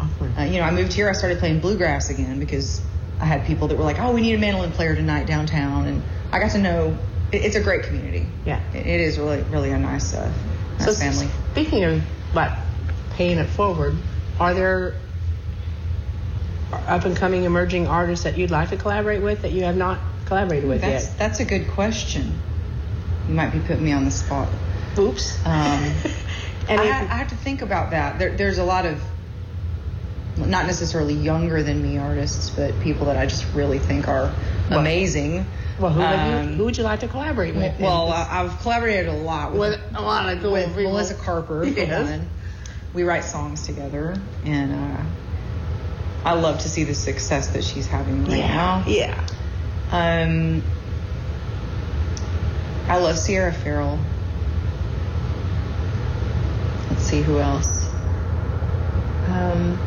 uh, 0.00 0.42
you 0.42 0.58
know, 0.58 0.64
I 0.64 0.72
moved 0.72 0.94
here, 0.94 1.08
I 1.08 1.12
started 1.12 1.38
playing 1.38 1.60
bluegrass 1.60 2.10
again 2.10 2.40
because 2.40 2.80
I 3.20 3.24
had 3.24 3.46
people 3.46 3.68
that 3.68 3.78
were 3.78 3.84
like, 3.84 4.00
oh, 4.00 4.12
we 4.12 4.20
need 4.20 4.34
a 4.34 4.38
mandolin 4.38 4.72
player 4.72 4.96
tonight 4.96 5.26
downtown. 5.26 5.86
And 5.86 6.02
I 6.32 6.40
got 6.40 6.50
to 6.52 6.58
know 6.58 6.98
it's 7.32 7.56
a 7.56 7.60
great 7.60 7.82
community. 7.84 8.26
Yeah. 8.44 8.60
It, 8.72 8.86
it 8.86 9.00
is 9.00 9.18
really, 9.18 9.42
really 9.42 9.70
a 9.70 9.78
nice, 9.78 10.14
uh, 10.14 10.30
nice 10.78 10.84
So 10.86 10.92
family. 10.94 11.28
speaking 11.52 11.84
of 11.84 12.02
like 12.34 12.52
paying 13.14 13.38
it 13.38 13.46
forward, 13.48 13.96
are 14.40 14.54
there 14.54 14.94
up 16.86 17.04
and 17.04 17.16
coming 17.16 17.44
emerging 17.44 17.86
artists 17.86 18.24
that 18.24 18.36
you'd 18.36 18.50
like 18.50 18.70
to 18.70 18.76
collaborate 18.76 19.22
with 19.22 19.42
that 19.42 19.52
you 19.52 19.64
have 19.64 19.76
not 19.76 19.98
collaborated 20.26 20.68
with 20.68 20.80
That's, 20.82 21.06
yet? 21.06 21.18
that's 21.18 21.40
a 21.40 21.44
good 21.44 21.68
question. 21.68 22.38
You 23.26 23.34
might 23.34 23.50
be 23.52 23.60
putting 23.60 23.84
me 23.84 23.92
on 23.92 24.04
the 24.04 24.10
spot. 24.10 24.48
Oops. 24.98 25.46
Um, 25.46 25.92
And 26.68 26.78
I, 26.82 26.84
if- 27.02 27.10
I 27.10 27.14
have 27.14 27.28
to 27.28 27.34
think 27.36 27.62
about 27.62 27.92
that. 27.92 28.18
There, 28.18 28.36
there's 28.36 28.58
a 28.58 28.64
lot 28.64 28.84
of, 28.84 29.02
not 30.36 30.66
necessarily 30.66 31.14
younger 31.14 31.62
than 31.62 31.82
me 31.82 31.96
artists, 31.96 32.50
but 32.50 32.78
people 32.80 33.06
that 33.06 33.16
I 33.16 33.24
just 33.24 33.46
really 33.54 33.78
think 33.78 34.06
are 34.06 34.34
Well- 34.70 34.80
amazing. 34.80 35.46
well, 35.78 35.92
who, 35.92 36.00
Um, 36.02 36.50
you, 36.50 36.54
who 36.56 36.64
would 36.64 36.76
you 36.76 36.82
like 36.84 37.00
to 37.00 37.08
collaborate 37.08 37.54
with? 37.54 37.78
Well, 37.80 38.10
I, 38.12 38.42
I've 38.42 38.58
collaborated 38.60 39.08
a 39.08 39.12
lot 39.12 39.52
with, 39.52 39.80
with 39.80 39.80
a 39.96 40.02
lot 40.02 40.28
of 40.32 40.42
cool 40.42 40.52
with 40.52 40.66
people. 40.74 40.82
Melissa 40.92 41.14
Carper. 41.14 41.64
Yes. 41.64 42.20
We 42.94 43.04
write 43.04 43.24
songs 43.24 43.64
together, 43.66 44.16
and 44.44 44.72
uh, 44.72 45.02
I 46.24 46.32
love 46.32 46.60
to 46.60 46.68
see 46.68 46.84
the 46.84 46.94
success 46.94 47.48
that 47.48 47.62
she's 47.62 47.86
having 47.86 48.24
right 48.24 48.38
Yeah. 48.38 48.46
now. 48.54 48.84
Yeah. 48.86 49.26
Um, 49.92 50.62
I 52.88 52.96
love 52.96 53.18
Sierra 53.18 53.52
Farrell. 53.52 53.98
Let's 56.90 57.02
see 57.02 57.20
who 57.22 57.38
else. 57.38 57.86
Um, 59.26 59.78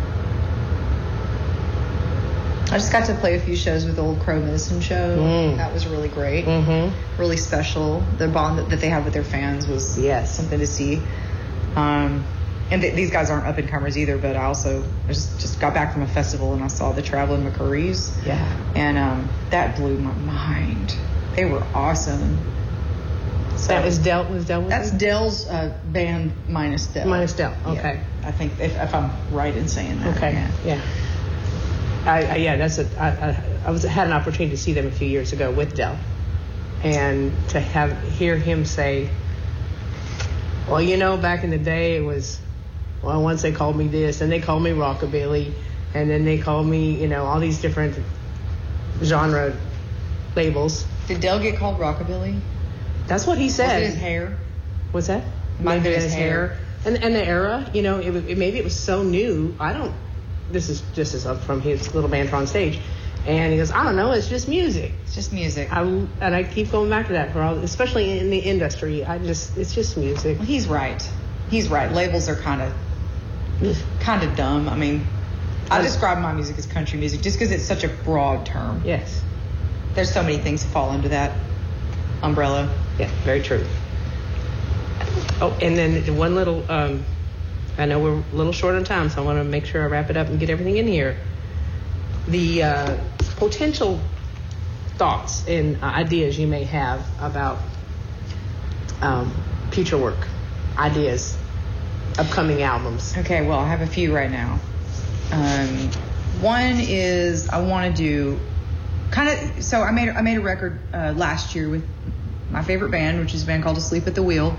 I 2.72 2.76
just 2.78 2.92
got 2.92 3.06
to 3.08 3.16
play 3.16 3.36
a 3.36 3.40
few 3.40 3.56
shows 3.58 3.86
with 3.86 4.00
Old 4.00 4.22
Crow 4.22 4.40
Medicine 4.40 4.80
Show. 4.80 5.18
Mm. 5.18 5.58
That 5.58 5.74
was 5.74 5.86
really 5.88 6.08
great, 6.08 6.46
Mm-hmm. 6.46 7.20
really 7.22 7.36
special. 7.38 8.02
The 8.18 8.28
bond 8.30 8.60
that, 8.60 8.70
that 8.70 8.80
they 8.80 8.90
have 8.90 9.04
with 9.04 9.14
their 9.14 9.26
fans 9.26 9.68
was 9.68 10.00
Yes. 10.00 10.34
something 10.36 10.58
to 10.60 10.68
see. 10.68 11.02
Um, 11.76 12.24
and 12.70 12.82
th- 12.82 12.96
these 12.96 13.12
guys 13.12 13.30
aren't 13.30 13.46
up 13.46 13.58
and 13.58 13.68
comers 13.68 13.98
either, 13.98 14.18
but 14.18 14.38
I 14.38 14.46
also 14.46 14.86
just, 15.08 15.40
just 15.42 15.60
got 15.60 15.74
back 15.74 15.92
from 15.92 16.04
a 16.04 16.08
festival 16.08 16.54
and 16.54 16.64
I 16.64 16.68
saw 16.68 16.94
the 16.94 17.02
Traveling 17.02 17.44
McCourys. 17.50 18.12
Yeah. 18.26 18.38
And 18.74 18.98
um, 18.98 19.28
that 19.50 19.76
blew 19.76 19.98
my 19.98 20.14
mind. 20.14 20.96
They 21.36 21.44
were 21.44 21.64
awesome. 21.74 22.38
So 23.58 23.68
That 23.68 23.84
was 23.84 23.98
Del. 24.00 24.24
Was 24.32 24.48
with 24.48 24.70
that's 24.70 24.94
you? 24.94 24.98
Del's 24.98 25.46
uh, 25.48 25.78
band 25.88 26.32
minus 26.48 26.88
Del. 26.88 27.06
Minus 27.08 27.34
Del, 27.34 27.52
Yeah. 27.66 27.72
okay. 27.74 28.02
I 28.24 28.32
think 28.32 28.54
if, 28.62 28.76
if 28.78 28.96
I'm 28.96 29.12
right 29.34 29.56
in 29.56 29.68
saying 29.68 30.00
that. 30.00 30.16
Okay. 30.18 30.32
Yeah. 30.34 30.52
Yeah. 30.66 30.82
I, 32.06 32.26
I 32.26 32.36
yeah, 32.38 32.58
that's 32.58 32.78
a. 32.80 32.88
I, 33.02 33.08
I, 33.08 33.44
I 33.66 33.72
was 33.72 33.84
had 33.84 34.08
an 34.08 34.14
opportunity 34.14 34.56
to 34.56 34.62
see 34.62 34.74
them 34.74 34.88
a 34.88 34.92
few 34.92 35.08
years 35.08 35.34
ago 35.34 35.52
with 35.52 35.76
Del, 35.76 35.98
and 36.84 37.32
to 37.50 37.60
have 37.60 38.02
hear 38.04 38.36
him 38.38 38.66
say, 38.66 39.10
"Well, 40.68 40.82
you 40.82 40.98
know, 40.98 41.18
back 41.18 41.44
in 41.44 41.50
the 41.50 41.60
day, 41.60 41.98
it 41.98 42.02
was, 42.02 42.40
well, 43.04 43.22
once 43.22 43.42
they 43.42 43.52
called 43.52 43.76
me 43.76 43.88
this, 43.88 44.22
and 44.22 44.32
they 44.32 44.40
called 44.40 44.64
me 44.64 44.72
rockabilly, 44.72 45.54
and 45.94 46.10
then 46.10 46.26
they 46.26 46.40
called 46.40 46.66
me, 46.66 47.00
you 47.00 47.08
know, 47.08 47.26
all 47.26 47.40
these 47.40 47.62
different 47.62 47.98
genre 49.04 49.56
labels." 50.36 50.86
Did 51.08 51.22
Del 51.22 51.40
get 51.40 51.58
called 51.58 51.78
Rockabilly? 51.78 52.42
That's 53.08 53.28
what 53.28 53.38
he 53.38 53.46
Was 53.46 53.56
said. 53.56 53.82
it 53.82 53.86
his 53.88 53.96
hair? 53.96 54.38
What's 54.92 55.08
that? 55.08 55.24
Might 55.60 55.84
been 55.84 56.00
his 56.00 56.14
hair. 56.14 56.58
And 56.86 56.98
and 56.98 57.14
the 57.14 57.24
era, 57.24 57.70
you 57.74 57.84
know, 57.84 58.00
it, 58.00 58.16
it 58.16 58.38
maybe 58.38 58.58
it 58.58 58.64
was 58.64 58.80
so 58.80 59.04
new. 59.04 59.56
I 59.60 59.74
don't. 59.74 59.94
This 60.52 60.70
is 60.70 60.82
just 60.94 61.14
as 61.14 61.26
up 61.26 61.42
from 61.42 61.62
his 61.62 61.94
little 61.94 62.10
banter 62.10 62.36
on 62.36 62.48
stage, 62.48 62.80
and 63.26 63.52
he 63.52 63.58
goes, 63.58 63.72
I 63.72 63.84
don't 63.84 63.96
know, 63.96 64.12
it's 64.12 64.28
just 64.28 64.48
music. 64.48 64.94
It's 65.04 65.16
just 65.16 65.32
music. 65.32 65.72
I 65.72 65.82
and 65.82 66.36
I 66.36 66.44
keep 66.44 66.72
going 66.72 66.90
back 66.90 67.08
to 67.08 67.14
that 67.14 67.34
for 67.34 67.42
all, 67.42 67.58
especially 67.60 68.20
in 68.20 68.30
the 68.30 68.40
industry. 68.40 69.06
I 69.06 69.20
just, 69.20 69.58
it's 69.58 69.74
just 69.74 69.98
music. 69.98 70.40
well, 70.40 70.48
he's 70.48 70.68
right. 70.68 71.02
He's 71.50 71.68
right. 71.68 71.92
Labels 71.92 72.30
are 72.30 72.36
kind 72.36 72.62
of 72.62 72.74
kind 74.00 74.24
of 74.24 74.36
dumb. 74.36 74.68
I 74.68 74.76
mean, 74.76 75.06
I 75.70 75.82
describe 75.82 76.18
my 76.20 76.34
music 76.34 76.58
as 76.58 76.66
country 76.66 77.00
music 77.00 77.22
just 77.22 77.38
because 77.38 77.52
it's 77.52 77.66
such 77.66 77.84
a 77.84 77.88
broad 77.88 78.46
term. 78.46 78.82
Yes. 78.84 79.22
There's 79.94 80.12
so 80.12 80.24
many 80.24 80.38
things 80.38 80.64
that 80.64 80.72
fall 80.72 80.90
under 80.90 81.10
that 81.10 81.38
umbrella. 82.22 82.74
Yeah. 82.98 83.10
Very 83.24 83.42
true. 83.42 83.66
Oh, 85.42 85.58
and 85.62 85.78
then 85.78 86.18
one 86.18 86.36
little. 86.36 86.70
Um, 86.70 87.06
I 87.78 87.86
know 87.86 88.00
we're 88.00 88.20
a 88.20 88.36
little 88.36 88.54
short 88.54 88.76
on 88.76 88.84
time, 88.84 89.10
so 89.10 89.22
I 89.22 89.26
want 89.26 89.40
to 89.40 89.44
make 89.44 89.66
sure 89.66 89.84
I 89.84 89.88
wrap 89.88 90.10
it 90.10 90.18
up 90.18 90.28
and 90.28 90.40
get 90.40 90.50
everything 90.50 90.78
in 90.78 90.88
here. 90.88 91.18
The 92.28 92.64
uh, 92.64 92.98
potential 93.38 94.00
thoughts 94.98 95.48
and 95.48 95.82
uh, 95.82 95.88
ideas 95.88 96.38
you 96.38 96.48
may 96.48 96.64
have 96.66 97.06
about 97.20 97.60
um, 99.02 99.34
future 99.72 99.98
work, 99.98 100.28
ideas, 100.78 101.38
upcoming 102.20 102.62
albums. 102.62 103.18
Okay, 103.18 103.46
well, 103.46 103.60
I 103.60 103.68
have 103.68 103.82
a 103.82 103.88
few 103.88 104.14
right 104.14 104.30
now. 104.30 104.60
Um, 105.32 105.90
one 106.42 106.78
is 106.80 107.50
I 107.50 107.62
want 107.62 107.96
to 107.96 108.02
do 108.04 108.40
kind 109.12 109.30
of. 109.30 109.64
So 109.64 109.82
I 109.82 109.92
made 109.92 110.10
I 110.10 110.22
made 110.22 110.38
a 110.38 110.42
record 110.42 110.80
uh, 110.94 111.14
last 111.16 111.56
year 111.56 111.70
with 111.70 111.88
my 112.50 112.64
favorite 112.64 112.92
band, 112.92 113.20
which 113.20 113.34
is 113.34 113.44
a 113.44 113.46
band 113.46 113.64
called 113.64 113.78
Asleep 113.78 114.08
at 114.08 114.16
the 114.16 114.24
Wheel. 114.24 114.58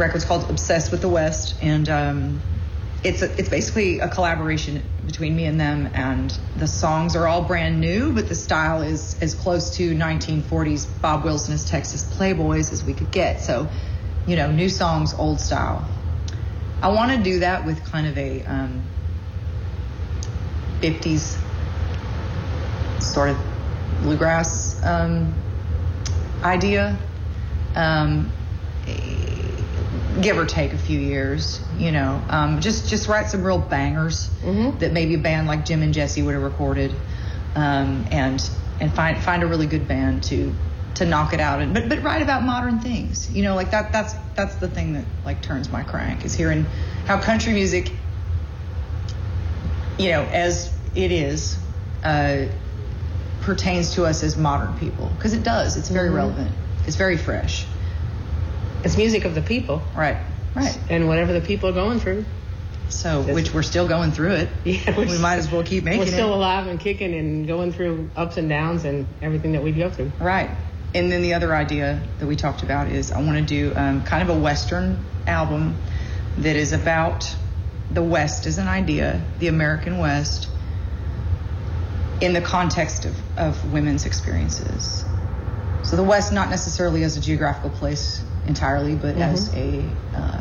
Record's 0.00 0.24
called 0.24 0.48
Obsessed 0.48 0.90
with 0.90 1.02
the 1.02 1.08
West, 1.08 1.56
and 1.60 1.88
um, 1.88 2.40
it's 3.04 3.20
a, 3.20 3.30
it's 3.38 3.50
basically 3.50 4.00
a 4.00 4.08
collaboration 4.08 4.82
between 5.04 5.36
me 5.36 5.44
and 5.44 5.60
them. 5.60 5.90
And 5.92 6.36
the 6.56 6.66
songs 6.66 7.16
are 7.16 7.26
all 7.26 7.42
brand 7.42 7.80
new, 7.80 8.12
but 8.14 8.26
the 8.26 8.34
style 8.34 8.82
is 8.82 9.20
as 9.20 9.34
close 9.34 9.76
to 9.76 9.94
1940s 9.94 10.88
Bob 11.02 11.24
Wills's 11.24 11.66
Texas 11.66 12.02
Playboys 12.02 12.72
as 12.72 12.82
we 12.82 12.94
could 12.94 13.10
get. 13.10 13.42
So, 13.42 13.68
you 14.26 14.36
know, 14.36 14.50
new 14.50 14.70
songs, 14.70 15.12
old 15.12 15.38
style. 15.38 15.86
I 16.82 16.88
want 16.88 17.12
to 17.12 17.22
do 17.22 17.40
that 17.40 17.66
with 17.66 17.84
kind 17.84 18.06
of 18.06 18.16
a 18.16 18.42
um, 18.44 18.82
50s 20.80 21.38
sort 23.02 23.28
of 23.28 23.38
bluegrass 24.00 24.82
um, 24.82 25.34
idea. 26.42 26.98
Um, 27.74 28.32
give 30.20 30.38
or 30.38 30.44
take 30.46 30.72
a 30.72 30.78
few 30.78 30.98
years, 30.98 31.60
you 31.78 31.92
know, 31.92 32.20
um, 32.30 32.60
just 32.60 32.88
just 32.88 33.08
write 33.08 33.28
some 33.28 33.44
real 33.44 33.58
bangers 33.58 34.28
Mhm. 34.42 34.78
that 34.80 34.92
maybe 34.92 35.14
a 35.14 35.18
band 35.18 35.46
like 35.46 35.64
Jim 35.64 35.82
and 35.82 35.94
Jesse 35.94 36.22
would 36.22 36.34
have 36.34 36.42
recorded, 36.42 36.94
um, 37.54 38.06
and 38.10 38.48
and 38.80 38.92
find 38.92 39.18
find 39.22 39.42
a 39.42 39.46
really 39.46 39.66
good 39.66 39.86
band 39.86 40.22
to 40.24 40.52
to 40.96 41.06
knock 41.06 41.32
it 41.32 41.40
out 41.40 41.60
and 41.62 41.72
but 41.72 41.88
but 41.88 42.02
write 42.02 42.22
about 42.22 42.42
modern 42.42 42.80
things, 42.80 43.30
you 43.30 43.42
know, 43.42 43.54
like 43.54 43.70
that 43.70 43.92
that's 43.92 44.14
that's 44.34 44.56
the 44.56 44.68
thing 44.68 44.94
that 44.94 45.04
like 45.24 45.40
turns 45.42 45.70
my 45.70 45.82
crank 45.82 46.24
is 46.24 46.34
hearing 46.34 46.66
how 47.06 47.18
country 47.18 47.52
music, 47.52 47.92
you 49.98 50.10
know, 50.10 50.22
as 50.22 50.72
it 50.94 51.12
is, 51.12 51.56
uh, 52.04 52.46
pertains 53.42 53.94
to 53.94 54.04
us 54.04 54.22
as 54.22 54.36
modern 54.36 54.74
people 54.74 55.10
because 55.16 55.32
it 55.34 55.42
does. 55.42 55.76
It's 55.76 55.88
very 55.88 56.10
Mhm. 56.10 56.14
relevant. 56.16 56.50
It's 56.86 56.96
very 56.96 57.16
fresh. 57.16 57.66
It's 58.84 58.96
music 58.96 59.24
of 59.24 59.34
the 59.34 59.42
people, 59.42 59.82
Right. 59.94 60.16
Right. 60.54 60.78
and 60.88 61.06
whatever 61.06 61.32
the 61.32 61.40
people 61.40 61.68
are 61.68 61.72
going 61.72 62.00
through. 62.00 62.24
So, 62.88 63.22
which 63.22 63.54
we're 63.54 63.62
still 63.62 63.86
going 63.86 64.10
through 64.12 64.32
it. 64.32 64.48
Yeah, 64.64 64.98
we 64.98 65.16
might 65.18 65.36
as 65.36 65.50
well 65.50 65.62
keep 65.62 65.84
making 65.84 66.02
it. 66.02 66.04
We're 66.06 66.12
still 66.12 66.32
it. 66.32 66.36
alive 66.36 66.66
and 66.66 66.80
kicking 66.80 67.14
and 67.14 67.46
going 67.46 67.72
through 67.72 68.10
ups 68.16 68.36
and 68.36 68.48
downs 68.48 68.84
and 68.84 69.06
everything 69.22 69.52
that 69.52 69.62
we 69.62 69.70
go 69.72 69.90
through. 69.90 70.10
Right. 70.18 70.50
And 70.92 71.10
then 71.12 71.22
the 71.22 71.34
other 71.34 71.54
idea 71.54 72.02
that 72.18 72.26
we 72.26 72.34
talked 72.34 72.64
about 72.64 72.88
is 72.88 73.12
I 73.12 73.22
want 73.22 73.36
to 73.38 73.44
do 73.44 73.72
um, 73.76 74.02
kind 74.02 74.28
of 74.28 74.36
a 74.36 74.40
Western 74.40 75.04
album 75.26 75.76
that 76.38 76.56
is 76.56 76.72
about 76.72 77.32
the 77.92 78.02
West 78.02 78.46
as 78.46 78.58
an 78.58 78.66
idea, 78.66 79.22
the 79.38 79.46
American 79.46 79.98
West, 79.98 80.48
in 82.20 82.32
the 82.32 82.40
context 82.40 83.04
of, 83.04 83.16
of 83.38 83.72
women's 83.72 84.04
experiences. 84.04 85.04
So 85.84 85.96
the 85.96 86.02
West, 86.02 86.32
not 86.32 86.50
necessarily 86.50 87.04
as 87.04 87.16
a 87.16 87.20
geographical 87.20 87.70
place 87.70 88.22
entirely, 88.46 88.94
but 88.96 89.16
as 89.16 89.52
a 89.54 89.84
uh, 90.14 90.40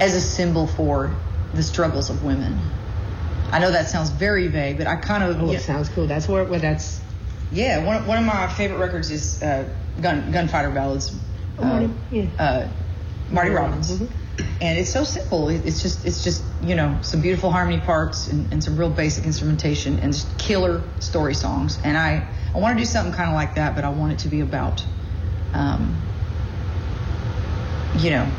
as 0.00 0.14
a 0.14 0.20
symbol 0.20 0.66
for 0.66 1.14
the 1.54 1.62
struggles 1.62 2.10
of 2.10 2.22
women. 2.24 2.58
I 3.52 3.60
know 3.60 3.70
that 3.70 3.88
sounds 3.88 4.10
very 4.10 4.48
vague, 4.48 4.78
but 4.78 4.86
I 4.88 4.96
kind 4.96 5.22
of 5.22 5.40
Oh, 5.40 5.50
yeah, 5.52 5.58
it 5.58 5.62
sounds 5.62 5.88
cool. 5.88 6.06
That's 6.06 6.28
where, 6.28 6.44
where 6.44 6.58
that's. 6.58 7.00
yeah, 7.52 7.84
one, 7.84 8.06
one 8.06 8.18
of 8.18 8.24
my 8.24 8.48
favorite 8.48 8.78
records 8.78 9.10
is 9.10 9.40
uh, 9.42 9.68
Gun 10.00 10.32
Gunfighter 10.32 10.70
Ballads. 10.70 11.16
Oh, 11.58 11.62
uh, 11.62 11.66
Marty, 11.68 11.90
yeah. 12.10 12.22
uh, 12.38 12.68
Marty 13.30 13.50
Marty 13.50 13.50
Robbins. 13.50 13.90
Robbins, 13.92 14.12
And 14.60 14.78
it's 14.78 14.92
so 14.92 15.04
simple. 15.04 15.48
It- 15.50 15.64
It's 15.64 15.80
just 15.80 16.04
it's 16.04 16.24
just 16.24 16.42
you 16.62 16.74
know 16.74 16.98
some 17.02 17.20
beautiful 17.20 17.52
harmony 17.52 17.78
parts 17.80 18.26
and, 18.26 18.52
and 18.52 18.64
some 18.64 18.76
real 18.76 18.90
basic 18.90 19.24
instrumentation 19.24 20.00
and 20.00 20.12
just 20.12 20.36
killer 20.38 20.82
story 20.98 21.34
songs. 21.34 21.78
And 21.84 21.96
I 21.96 22.26
I 22.52 22.58
want 22.58 22.76
to 22.76 22.82
do 22.82 22.86
something 22.86 23.14
kind 23.14 23.28
of 23.30 23.34
like 23.36 23.54
that, 23.54 23.76
but 23.76 23.84
I 23.84 23.90
want 23.90 24.12
it 24.14 24.18
to 24.20 24.28
be 24.28 24.40
about, 24.40 24.84
um, 25.52 25.96
you 27.98 28.10
know, 28.10 28.30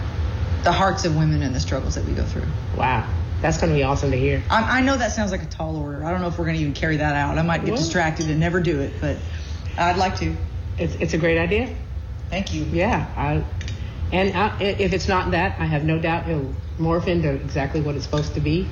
the 0.64 0.72
hearts 0.72 1.06
of 1.06 1.16
women 1.16 1.42
and 1.42 1.54
the 1.56 1.60
struggles 1.60 1.96
that 1.96 2.06
we 2.06 2.14
go 2.14 2.24
through. 2.24 2.48
Wow, 2.78 3.08
that's 3.42 3.58
going 3.58 3.72
to 3.72 3.76
be 3.78 3.84
awesome 3.84 4.12
to 4.12 4.18
hear. 4.18 4.44
I, 4.50 4.80
I 4.80 4.82
know 4.82 4.98
that 4.98 5.12
sounds 5.12 5.32
like 5.32 5.44
a 5.44 5.48
tall 5.48 5.78
order. 5.78 6.04
I 6.04 6.12
don't 6.12 6.22
know 6.22 6.28
if 6.28 6.38
we're 6.38 6.46
going 6.46 6.58
to 6.58 6.62
even 6.62 6.74
carry 6.74 6.98
that 6.98 7.16
out. 7.16 7.38
I 7.38 7.42
might 7.42 7.62
get 7.66 7.72
Well- 7.74 7.78
distracted 7.78 8.30
and 8.30 8.40
never 8.40 8.60
do 8.60 8.82
it, 8.82 8.94
but 9.02 9.18
I'd 9.78 9.98
like 9.98 10.18
to. 10.20 10.36
It's, 10.78 10.96
it's 10.96 11.14
a 11.14 11.18
great 11.18 11.38
idea. 11.38 11.74
Thank 12.30 12.54
you. 12.54 12.64
Yeah, 12.66 13.08
I, 13.16 13.46
and 14.12 14.36
I, 14.36 14.60
if 14.62 14.92
it's 14.94 15.08
not 15.08 15.32
that, 15.32 15.60
I 15.60 15.66
have 15.66 15.84
no 15.86 16.00
doubt 16.00 16.28
it'll 16.28 16.54
morph 16.80 17.08
into 17.08 17.32
exactly 17.32 17.80
what 17.82 17.96
it's 17.96 18.04
supposed 18.06 18.34
to 18.34 18.42
be. 18.42 18.68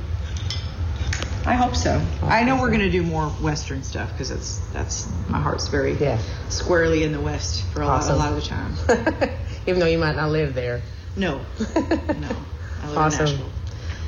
I 1.45 1.55
hope 1.55 1.75
so. 1.75 2.01
I 2.21 2.43
know 2.43 2.59
we're 2.59 2.69
going 2.69 2.79
to 2.81 2.89
do 2.89 3.03
more 3.03 3.27
Western 3.27 3.83
stuff 3.83 4.11
because 4.11 4.29
that's 4.29 4.57
that's 4.71 5.07
my 5.29 5.39
heart's 5.39 5.67
very 5.67 5.93
Yeah. 5.97 6.17
squarely 6.49 7.03
in 7.03 7.11
the 7.11 7.19
West 7.19 7.63
for 7.73 7.81
a, 7.81 7.87
Awesome. 7.87 8.17
lot, 8.17 8.31
a 8.31 8.31
lot 8.31 8.37
of 8.37 8.43
the 8.43 9.17
time. 9.19 9.29
Even 9.67 9.79
though 9.79 9.85
you 9.87 9.97
might 9.97 10.15
not 10.15 10.29
live 10.31 10.53
there. 10.53 10.81
No, 11.15 11.37
no. 11.59 12.35
I 12.81 12.87
live 12.87 12.97
Awesome. 12.97 13.25
in 13.27 13.31
Nashville. 13.33 13.49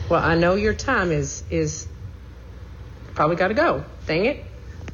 Well, 0.10 0.22
I 0.24 0.36
know 0.36 0.56
your 0.56 0.74
time 0.74 1.12
is 1.12 1.44
is 1.50 1.88
probably 3.13 3.36
got 3.38 3.48
to 3.50 3.54
go. 3.54 3.84
Dang 4.08 4.26
it. 4.26 4.46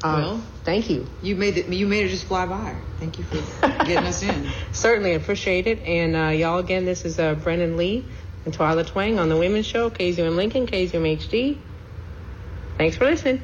Um, 0.04 0.14
Well. 0.22 0.42
thank 0.64 0.88
you. 0.90 1.06
You 1.22 1.36
made 1.36 1.56
it. 1.58 1.68
You 1.68 1.86
made 1.86 2.06
it 2.06 2.08
just 2.10 2.24
fly 2.26 2.46
by. 2.46 2.76
Thank 2.98 3.18
you 3.18 3.24
for 3.24 3.36
getting 3.84 4.06
us 4.06 4.22
in. 4.22 4.48
Certainly 4.72 5.14
appreciate 5.14 5.66
it. 5.66 5.80
And 5.80 6.16
uh, 6.16 6.28
y'all, 6.28 6.58
again, 6.58 6.84
this 6.84 7.04
is 7.04 7.18
uh, 7.18 7.34
Brennen 7.34 7.76
Leigh 7.76 8.04
and 8.44 8.56
Twyla 8.56 8.86
Twang 8.86 9.18
on 9.18 9.28
the 9.28 9.36
Women's 9.36 9.66
Show, 9.66 9.90
KZUM 9.90 10.36
Lincoln, 10.36 10.66
KZUM 10.66 11.16
HD. 11.18 11.58
Thanks 12.78 12.96
for 12.96 13.04
listening. 13.04 13.42